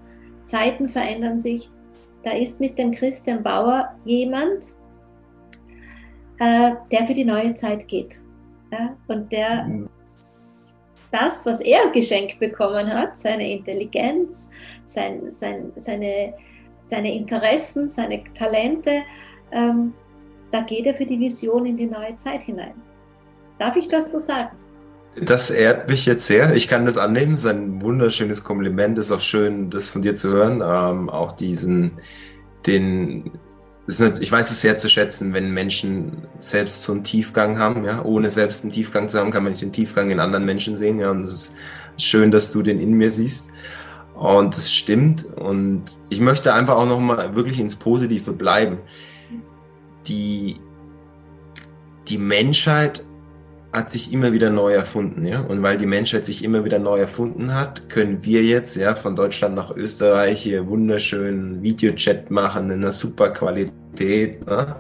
Zeiten 0.44 0.90
verändern 0.90 1.40
sich. 1.40 1.70
Da 2.24 2.32
ist 2.32 2.60
mit 2.60 2.78
dem 2.78 2.92
Christian 2.92 3.44
Bauer 3.44 3.90
jemand, 4.04 4.76
äh, 6.40 6.72
der 6.92 7.06
für 7.06 7.14
die 7.14 7.26
neue 7.26 7.54
Zeit 7.54 7.88
geht. 7.88 8.22
Ja? 8.72 8.96
Und 9.08 9.32
der, 9.32 9.68
das, 11.12 11.46
was 11.46 11.62
er 11.62 11.90
geschenkt 11.90 12.40
bekommen 12.40 12.94
hat, 12.94 13.18
seine 13.18 13.52
Intelligenz, 13.52 14.50
sein, 14.86 15.30
sein, 15.30 15.72
seine, 15.76 16.34
seine 16.82 17.14
Interessen, 17.14 17.90
seine 17.90 18.24
Talente, 18.34 19.04
ähm, 19.52 19.94
da 20.52 20.62
geht 20.62 20.86
er 20.86 20.96
für 20.96 21.06
die 21.06 21.20
Vision 21.20 21.66
in 21.66 21.78
die 21.78 21.86
neue 21.86 22.16
Zeit 22.16 22.44
hinein. 22.44 22.74
Darf 23.60 23.76
ich 23.76 23.88
das 23.88 24.12
so 24.12 24.20
sagen? 24.20 24.56
Das 25.22 25.50
ehrt 25.50 25.90
mich 25.90 26.06
jetzt 26.06 26.26
sehr. 26.28 26.56
Ich 26.56 26.68
kann 26.68 26.86
das 26.86 26.98
annehmen. 26.98 27.34
Es 27.34 27.42
ist 27.42 27.48
ein 27.48 27.82
wunderschönes 27.82 28.44
Kompliment. 28.44 28.98
Es 28.98 29.08
ist 29.08 29.12
auch 29.12 29.22
schön, 29.22 29.70
das 29.70 29.90
von 29.90 30.02
dir 30.02 30.16
zu 30.16 30.30
hören. 30.30 30.62
Ähm, 30.64 31.10
auch 31.10 31.34
diesen, 31.34 32.00
den, 32.66 33.32
ich 33.90 34.32
weiß 34.32 34.52
es 34.52 34.62
sehr 34.62 34.78
zu 34.78 34.88
schätzen, 34.88 35.34
wenn 35.34 35.54
Menschen 35.54 36.28
selbst 36.38 36.84
so 36.84 36.92
einen 36.92 37.04
Tiefgang 37.04 37.58
haben. 37.58 37.86
Ja? 37.86 38.04
Ohne 38.04 38.30
selbst 38.30 38.64
einen 38.64 38.72
Tiefgang 38.72 39.10
zu 39.10 39.20
haben, 39.20 39.32
kann 39.32 39.44
man 39.44 39.52
nicht 39.52 39.64
den 39.64 39.74
Tiefgang 39.74 40.12
in 40.12 40.20
anderen 40.20 40.46
Menschen 40.46 40.76
sehen. 40.76 41.00
Ja? 41.00 41.12
Und 41.12 41.24
es 41.24 41.32
ist 41.32 41.56
schön, 41.98 42.32
dass 42.32 42.52
du 42.52 42.62
den 42.62 42.80
in 42.80 42.94
mir 42.94 43.10
siehst. 43.10 43.50
Und 44.14 44.56
das 44.56 44.74
stimmt. 44.74 45.26
Und 45.26 45.86
ich 46.10 46.22
möchte 46.22 46.54
einfach 46.54 46.76
auch 46.76 46.86
nochmal 46.86 47.36
wirklich 47.36 47.60
ins 47.60 47.76
Positive 47.76 48.32
bleiben. 48.32 48.78
Die, 50.08 50.58
die 52.08 52.18
Menschheit 52.18 53.04
hat 53.72 53.92
sich 53.92 54.12
immer 54.12 54.34
wieder 54.34 54.50
neu 54.50 54.74
erfunden, 54.74 55.26
ja. 55.26 55.42
Und 55.42 55.62
weil 55.62 55.78
die 55.78 55.86
Menschheit 55.86 56.26
sich 56.26 56.44
immer 56.44 56.66
wieder 56.66 56.80
neu 56.80 57.00
erfunden 57.00 57.54
hat, 57.54 57.90
können 57.90 58.24
wir 58.24 58.44
jetzt, 58.44 58.76
ja, 58.76 58.96
von 58.96 59.16
Deutschland 59.16 59.56
nach 59.56 59.76
Österreich 59.76 60.42
hier 60.42 60.68
wunderschönen 60.68 61.62
Videochat 61.62 62.32
machen 62.32 62.72
in 62.72 62.82
einer 62.82 62.92
super 62.92 63.30
Qualität, 63.30 64.46
ne? 64.48 64.76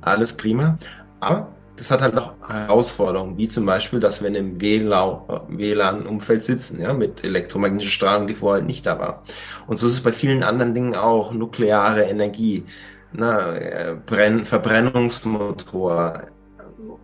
alles 0.00 0.32
prima. 0.32 0.78
Aber 1.20 1.54
das 1.76 1.90
hat 1.90 2.02
halt 2.02 2.16
auch 2.16 2.34
Herausforderungen, 2.46 3.36
wie 3.36 3.48
zum 3.48 3.66
Beispiel, 3.66 4.00
dass 4.00 4.20
wir 4.20 4.28
in 4.28 4.36
einem 4.36 4.60
WLAN-Umfeld 4.60 6.42
sitzen, 6.42 6.80
ja, 6.80 6.94
mit 6.94 7.24
elektromagnetischer 7.24 7.90
Strahlung, 7.90 8.26
die 8.26 8.34
vorher 8.34 8.62
nicht 8.62 8.86
da 8.86 8.98
war. 8.98 9.22
Und 9.66 9.78
so 9.78 9.86
ist 9.86 9.94
es 9.94 10.00
bei 10.02 10.12
vielen 10.12 10.42
anderen 10.42 10.74
Dingen 10.74 10.94
auch. 10.94 11.32
Nukleare 11.32 12.02
Energie, 12.02 12.64
na, 13.12 13.54
äh, 13.56 13.96
Brenn 14.04 14.44
Verbrennungsmotor, 14.44 16.22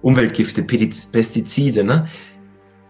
Umweltgifte, 0.03 0.63
Pestizide, 0.63 1.85
ne? 1.85 2.09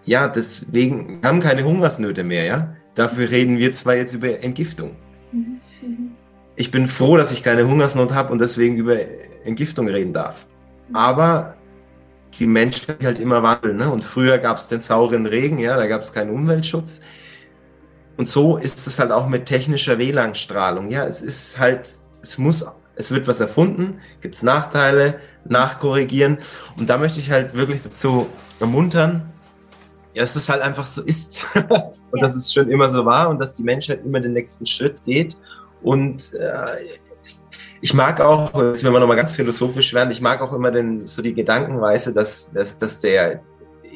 Ja, 0.04 0.28
deswegen 0.28 1.20
haben 1.24 1.40
keine 1.40 1.64
Hungersnöte 1.64 2.24
mehr, 2.24 2.44
ja? 2.44 2.76
Dafür 2.94 3.30
reden 3.30 3.58
wir 3.58 3.72
zwar 3.72 3.96
jetzt 3.96 4.14
über 4.14 4.42
Entgiftung. 4.42 4.96
Mhm, 5.32 5.60
mhm. 5.82 6.10
Ich 6.54 6.70
bin 6.70 6.86
froh, 6.86 7.16
dass 7.16 7.32
ich 7.32 7.42
keine 7.42 7.66
Hungersnot 7.68 8.14
habe 8.14 8.32
und 8.32 8.40
deswegen 8.40 8.76
über 8.76 8.96
Entgiftung 9.44 9.88
reden 9.88 10.12
darf. 10.12 10.46
Mhm. 10.88 10.96
Aber 10.96 11.56
die 12.38 12.46
Menschen 12.46 12.94
halt 13.02 13.18
immer 13.18 13.42
wandeln. 13.42 13.76
Ne? 13.76 13.90
Und 13.90 14.04
früher 14.04 14.38
gab 14.38 14.58
es 14.58 14.68
den 14.68 14.80
sauren 14.80 15.26
Regen, 15.26 15.58
ja, 15.58 15.76
da 15.76 15.86
gab 15.86 16.02
es 16.02 16.12
keinen 16.12 16.30
Umweltschutz. 16.30 17.00
Und 18.16 18.28
so 18.28 18.56
ist 18.56 18.86
es 18.86 18.98
halt 18.98 19.10
auch 19.10 19.28
mit 19.28 19.46
technischer 19.46 19.98
WLAN-Strahlung. 19.98 20.90
Ja, 20.90 21.06
es 21.06 21.20
ist 21.22 21.58
halt, 21.58 21.96
es 22.22 22.38
muss 22.38 22.64
es 22.96 23.10
wird 23.10 23.28
was 23.28 23.40
erfunden, 23.40 24.00
gibt 24.20 24.34
es 24.34 24.42
Nachteile, 24.42 25.20
nachkorrigieren. 25.50 26.38
Und 26.76 26.88
da 26.88 26.98
möchte 26.98 27.20
ich 27.20 27.30
halt 27.30 27.56
wirklich 27.56 27.82
dazu 27.82 28.28
ermuntern, 28.60 29.22
ja, 30.14 30.22
dass 30.22 30.36
es 30.36 30.48
halt 30.48 30.62
einfach 30.62 30.86
so 30.86 31.02
ist. 31.02 31.44
und 31.54 32.18
ja. 32.18 32.22
dass 32.22 32.34
es 32.36 32.52
schon 32.52 32.70
immer 32.70 32.88
so 32.88 33.04
war 33.04 33.28
und 33.28 33.38
dass 33.38 33.54
die 33.54 33.62
Menschheit 33.62 34.04
immer 34.04 34.20
den 34.20 34.32
nächsten 34.32 34.66
Schritt 34.66 35.04
geht. 35.04 35.36
Und 35.82 36.34
äh, 36.34 36.64
ich 37.80 37.92
mag 37.92 38.20
auch, 38.20 38.54
wenn 38.54 38.92
wir 38.92 39.00
nochmal 39.00 39.16
ganz 39.16 39.32
philosophisch 39.32 39.92
werden, 39.92 40.10
ich 40.10 40.20
mag 40.20 40.40
auch 40.40 40.52
immer 40.52 40.70
den, 40.70 41.04
so 41.04 41.20
die 41.22 41.34
Gedankenweise, 41.34 42.12
dass, 42.12 42.50
dass, 42.52 42.78
dass 42.78 43.00
der, 43.00 43.42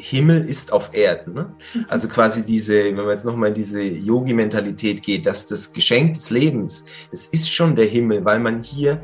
Himmel 0.00 0.48
ist 0.48 0.72
auf 0.72 0.94
Erden. 0.94 1.34
Ne? 1.34 1.54
Mhm. 1.74 1.86
Also 1.88 2.08
quasi 2.08 2.44
diese, 2.44 2.84
wenn 2.84 2.94
man 2.96 3.10
jetzt 3.10 3.24
nochmal 3.24 3.50
in 3.50 3.54
diese 3.54 3.82
Yogi-Mentalität 3.82 5.02
geht, 5.02 5.26
dass 5.26 5.46
das 5.46 5.72
Geschenk 5.72 6.14
des 6.14 6.30
Lebens, 6.30 6.84
das 7.10 7.26
ist 7.26 7.52
schon 7.52 7.76
der 7.76 7.86
Himmel, 7.86 8.24
weil 8.24 8.40
man 8.40 8.62
hier 8.62 9.02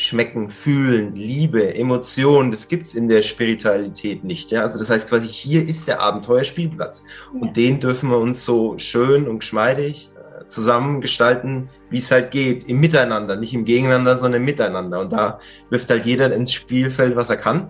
schmecken, 0.00 0.48
fühlen, 0.48 1.14
Liebe, 1.14 1.74
Emotionen, 1.74 2.50
das 2.50 2.68
gibt 2.68 2.86
es 2.86 2.94
in 2.94 3.08
der 3.08 3.22
Spiritualität 3.22 4.24
nicht. 4.24 4.50
Ja? 4.50 4.62
Also 4.62 4.78
das 4.78 4.88
heißt 4.88 5.08
quasi, 5.08 5.28
hier 5.28 5.62
ist 5.62 5.88
der 5.88 6.00
Abenteuerspielplatz. 6.00 7.02
Ja. 7.34 7.40
Und 7.40 7.56
den 7.56 7.80
dürfen 7.80 8.10
wir 8.10 8.18
uns 8.18 8.44
so 8.44 8.78
schön 8.78 9.28
und 9.28 9.40
geschmeidig 9.40 10.10
äh, 10.16 10.46
zusammengestalten, 10.46 11.68
wie 11.90 11.98
es 11.98 12.10
halt 12.10 12.30
geht, 12.30 12.64
im 12.64 12.80
Miteinander, 12.80 13.36
nicht 13.36 13.52
im 13.52 13.66
Gegeneinander, 13.66 14.16
sondern 14.16 14.40
im 14.40 14.46
Miteinander. 14.46 15.00
Und 15.00 15.12
da 15.12 15.38
wirft 15.68 15.90
halt 15.90 16.06
jeder 16.06 16.32
ins 16.32 16.52
Spielfeld, 16.52 17.14
was 17.14 17.28
er 17.28 17.36
kann. 17.36 17.68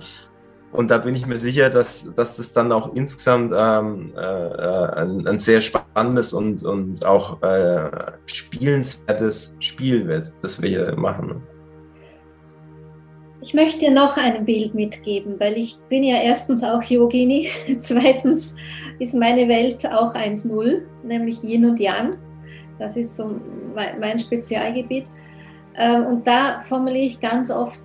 Und 0.73 0.93
da 0.93 0.99
bin 0.99 1.17
ich 1.17 1.27
mir 1.27 1.37
sicher, 1.37 1.69
dass, 1.69 2.15
dass 2.15 2.37
das 2.37 2.53
dann 2.53 2.71
auch 2.71 2.95
insgesamt 2.95 3.53
ähm, 3.57 4.13
äh, 4.17 4.21
ein, 4.21 5.27
ein, 5.27 5.39
sehr 5.41 5.61
spannendes 5.61 6.33
und, 6.33 6.63
und 6.63 7.05
auch 7.05 7.43
äh, 7.43 7.91
spielenswertes 8.27 9.57
Spiel 9.59 10.07
wird, 10.07 10.33
das 10.43 10.63
wir 10.63 10.69
hier 10.69 10.95
machen. 10.97 11.43
Ich 13.43 13.55
möchte 13.55 13.79
dir 13.79 13.91
noch 13.91 14.19
ein 14.19 14.45
Bild 14.45 14.75
mitgeben, 14.75 15.41
weil 15.41 15.57
ich 15.57 15.79
bin 15.89 16.05
ja 16.05 16.17
erstens 16.17 16.63
auch 16.63 16.83
Yogini, 16.83 17.49
zweitens 17.79 18.55
ist 18.99 19.15
meine 19.15 19.49
Welt 19.49 19.87
auch 19.87 20.15
1-0, 20.15 20.83
nämlich 21.03 21.43
Yin 21.43 21.65
und 21.65 21.81
Yang. 21.81 22.11
Das 22.79 22.97
ist 22.97 23.17
so 23.17 23.41
mein 23.75 24.19
Spezialgebiet. 24.19 25.07
Ähm, 25.77 26.07
und 26.07 26.29
da 26.29 26.61
formuliere 26.63 27.07
ich 27.07 27.21
ganz 27.21 27.51
oft 27.51 27.81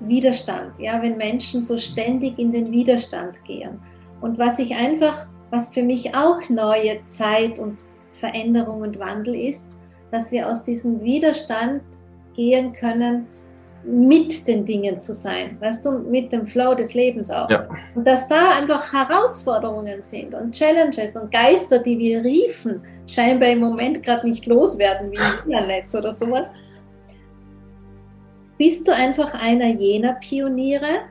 Widerstand, 0.00 0.78
ja, 0.78 1.00
wenn 1.02 1.16
Menschen 1.16 1.62
so 1.62 1.76
ständig 1.76 2.38
in 2.38 2.52
den 2.52 2.70
Widerstand 2.70 3.42
gehen. 3.44 3.78
Und 4.20 4.38
was 4.38 4.58
ich 4.58 4.74
einfach, 4.74 5.26
was 5.50 5.72
für 5.72 5.82
mich 5.82 6.14
auch 6.14 6.48
neue 6.48 7.04
Zeit 7.04 7.58
und 7.58 7.78
Veränderung 8.12 8.80
und 8.80 8.98
Wandel 8.98 9.34
ist, 9.34 9.70
dass 10.10 10.32
wir 10.32 10.48
aus 10.48 10.64
diesem 10.64 11.02
Widerstand 11.02 11.82
gehen 12.34 12.72
können, 12.72 13.26
mit 13.86 14.46
den 14.48 14.64
Dingen 14.64 15.00
zu 15.00 15.14
sein, 15.14 15.56
weißt 15.60 15.86
du, 15.86 15.92
mit 15.92 16.32
dem 16.32 16.46
Flow 16.46 16.74
des 16.74 16.94
Lebens 16.94 17.30
auch. 17.30 17.48
Ja. 17.48 17.68
Und 17.94 18.04
dass 18.06 18.28
da 18.28 18.50
einfach 18.58 18.92
Herausforderungen 18.92 20.02
sind 20.02 20.34
und 20.34 20.52
Challenges 20.52 21.16
und 21.16 21.30
Geister, 21.30 21.78
die 21.78 21.98
wir 21.98 22.24
riefen, 22.24 22.82
scheinbar 23.06 23.50
im 23.50 23.60
Moment 23.60 24.02
gerade 24.02 24.28
nicht 24.28 24.46
loswerden, 24.46 25.12
wie 25.12 25.16
im 25.16 25.52
Internet 25.52 25.94
oder 25.94 26.10
sowas, 26.10 26.48
bist 28.58 28.88
du 28.88 28.94
einfach 28.94 29.34
einer 29.34 29.68
jener 29.68 30.14
Pioniere, 30.14 31.02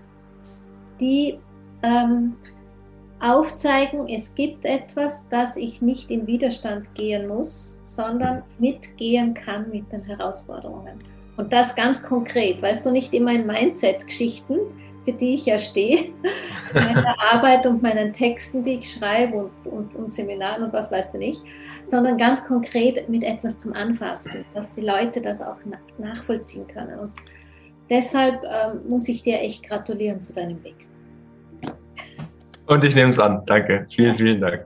die 1.00 1.40
ähm, 1.82 2.36
aufzeigen, 3.20 4.10
es 4.10 4.36
gibt 4.36 4.66
etwas, 4.66 5.30
das 5.30 5.56
ich 5.56 5.82
nicht 5.82 6.12
in 6.12 6.28
Widerstand 6.28 6.94
gehen 6.96 7.28
muss, 7.28 7.80
sondern 7.84 8.44
mitgehen 8.60 9.34
kann 9.34 9.70
mit 9.70 9.92
den 9.92 10.04
Herausforderungen. 10.04 11.15
Und 11.38 11.52
das 11.52 11.76
ganz 11.76 12.02
konkret, 12.04 12.62
weißt 12.62 12.86
du, 12.86 12.92
nicht 12.92 13.14
immer 13.14 13.32
in 13.32 13.46
Mindset-Geschichten, 13.46 14.58
für 15.04 15.12
die 15.12 15.36
ich 15.36 15.46
ja 15.46 15.60
stehe, 15.60 16.14
meiner 16.74 17.16
Arbeit 17.32 17.66
und 17.66 17.84
meinen 17.84 18.14
Texten, 18.14 18.64
die 18.64 18.76
ich 18.76 18.92
schreibe 18.92 19.36
und, 19.36 19.68
und, 19.68 19.96
und 19.96 20.12
Seminaren 20.12 20.64
und 20.64 20.74
was 20.74 20.92
weißt 20.92 21.14
du 21.14 21.18
nicht, 21.18 21.42
sondern 21.84 22.18
ganz 22.18 22.44
konkret 22.46 23.08
mit 23.10 23.24
etwas 23.24 23.60
zum 23.60 23.74
Anfassen, 23.74 24.46
dass 24.54 24.74
die 24.74 24.82
Leute 24.82 25.22
das 25.22 25.42
auch 25.42 25.58
nachvollziehen 25.98 26.66
können. 26.68 26.98
Und 26.98 27.12
Deshalb 27.90 28.42
ähm, 28.44 28.82
muss 28.90 29.08
ich 29.08 29.22
dir 29.22 29.40
echt 29.40 29.68
gratulieren 29.68 30.22
zu 30.22 30.34
deinem 30.34 30.64
Weg. 30.64 30.76
Und 32.68 32.84
ich 32.84 32.96
nehme 32.96 33.10
es 33.10 33.20
an. 33.20 33.44
Danke. 33.46 33.86
Vielen, 33.92 34.16
vielen 34.16 34.42
Dank. 34.42 34.66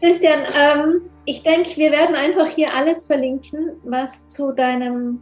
Christian, 0.00 0.40
ähm, 0.54 1.00
ich 1.24 1.42
denke, 1.42 1.70
wir 1.76 1.90
werden 1.90 2.14
einfach 2.14 2.48
hier 2.48 2.68
alles 2.76 3.06
verlinken, 3.06 3.72
was 3.84 4.28
zu 4.28 4.52
deinem 4.52 5.20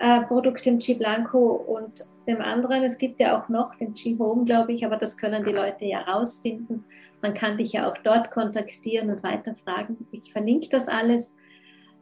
äh, 0.00 0.22
Produkt 0.22 0.66
im 0.66 0.78
Chi 0.78 0.94
Blanco 0.94 1.38
und 1.38 2.06
dem 2.26 2.40
anderen. 2.40 2.82
Es 2.82 2.98
gibt 2.98 3.20
ja 3.20 3.40
auch 3.40 3.48
noch 3.48 3.74
den 3.76 3.94
Chi 3.94 4.16
Home, 4.18 4.44
glaube 4.44 4.72
ich, 4.72 4.84
aber 4.84 4.96
das 4.96 5.16
können 5.16 5.44
die 5.44 5.52
Leute 5.52 5.84
ja 5.84 6.00
rausfinden. 6.00 6.84
Man 7.22 7.34
kann 7.34 7.58
dich 7.58 7.72
ja 7.72 7.90
auch 7.90 7.96
dort 8.02 8.30
kontaktieren 8.30 9.10
und 9.10 9.22
weiter 9.22 9.54
fragen. 9.54 10.06
Ich 10.10 10.32
verlinke 10.32 10.68
das 10.68 10.88
alles 10.88 11.36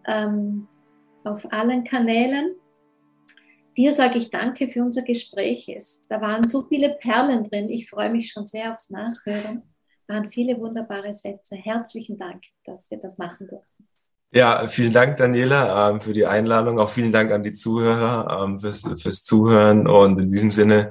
ähm, 0.07 0.67
auf 1.25 1.53
allen 1.53 1.85
Kanälen 1.85 2.55
dir 3.79 3.93
sage 3.93 4.19
ich 4.19 4.31
danke 4.31 4.69
für 4.69 4.83
unser 4.83 5.03
Gespräch. 5.03 5.69
Es, 5.69 6.05
da 6.09 6.21
waren 6.21 6.47
so 6.47 6.63
viele 6.63 6.97
Perlen 7.01 7.45
drin. 7.45 7.71
Ich 7.71 7.89
freue 7.89 8.11
mich 8.11 8.31
schon 8.33 8.47
sehr 8.47 8.75
aufs 8.75 8.91
Nachhören. 8.91 9.63
Da 10.07 10.15
waren 10.15 10.31
viele 10.31 10.59
wunderbare 10.59 11.15
Sätze. 11.15 11.55
Herzlichen 11.55 12.19
Dank, 12.19 12.43
dass 12.65 12.91
wir 12.91 12.99
das 12.99 13.19
machen 13.19 13.47
durften. 13.47 13.88
Ja, 14.31 14.67
vielen 14.69 14.93
Dank, 14.93 15.17
Daniela, 15.17 15.91
ähm, 15.91 16.01
für 16.01 16.13
die 16.13 16.27
Einladung. 16.27 16.79
Auch 16.79 16.91
vielen 16.91 17.13
Dank 17.13 17.33
an 17.33 17.43
die 17.43 17.53
Zuhörer 17.53 18.45
ähm, 18.45 18.61
fürs, 18.61 18.89
fürs 19.01 19.23
Zuhören. 19.23 19.87
Und 19.87 20.19
in 20.19 20.29
diesem 20.29 20.51
Sinne 20.51 20.91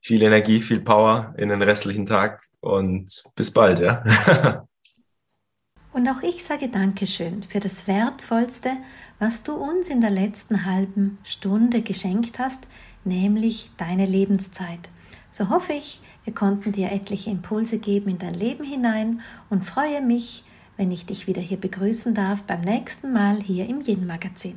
viel 0.00 0.22
Energie, 0.22 0.60
viel 0.60 0.80
Power 0.80 1.34
in 1.36 1.48
den 1.48 1.62
restlichen 1.62 2.06
Tag 2.06 2.42
und 2.60 3.22
bis 3.34 3.50
bald, 3.50 3.80
ja. 3.80 4.04
Und 5.92 6.08
auch 6.08 6.22
ich 6.22 6.44
sage 6.44 6.68
Dankeschön 6.68 7.42
für 7.42 7.58
das 7.58 7.88
Wertvollste, 7.88 8.76
was 9.18 9.42
du 9.42 9.54
uns 9.54 9.88
in 9.88 10.00
der 10.00 10.10
letzten 10.10 10.64
halben 10.64 11.18
Stunde 11.24 11.82
geschenkt 11.82 12.38
hast, 12.38 12.62
nämlich 13.02 13.70
deine 13.76 14.06
Lebenszeit. 14.06 14.88
So 15.32 15.50
hoffe 15.50 15.72
ich, 15.72 16.00
wir 16.22 16.32
konnten 16.32 16.70
dir 16.70 16.92
etliche 16.92 17.30
Impulse 17.30 17.78
geben 17.78 18.10
in 18.10 18.18
dein 18.18 18.34
Leben 18.34 18.62
hinein 18.62 19.20
und 19.48 19.64
freue 19.64 20.00
mich, 20.00 20.44
wenn 20.80 20.90
ich 20.92 21.04
dich 21.04 21.26
wieder 21.26 21.42
hier 21.42 21.60
begrüßen 21.60 22.14
darf 22.14 22.44
beim 22.44 22.62
nächsten 22.62 23.12
Mal 23.12 23.42
hier 23.42 23.68
im 23.68 23.82
Yin 23.86 24.06
Magazin. 24.06 24.54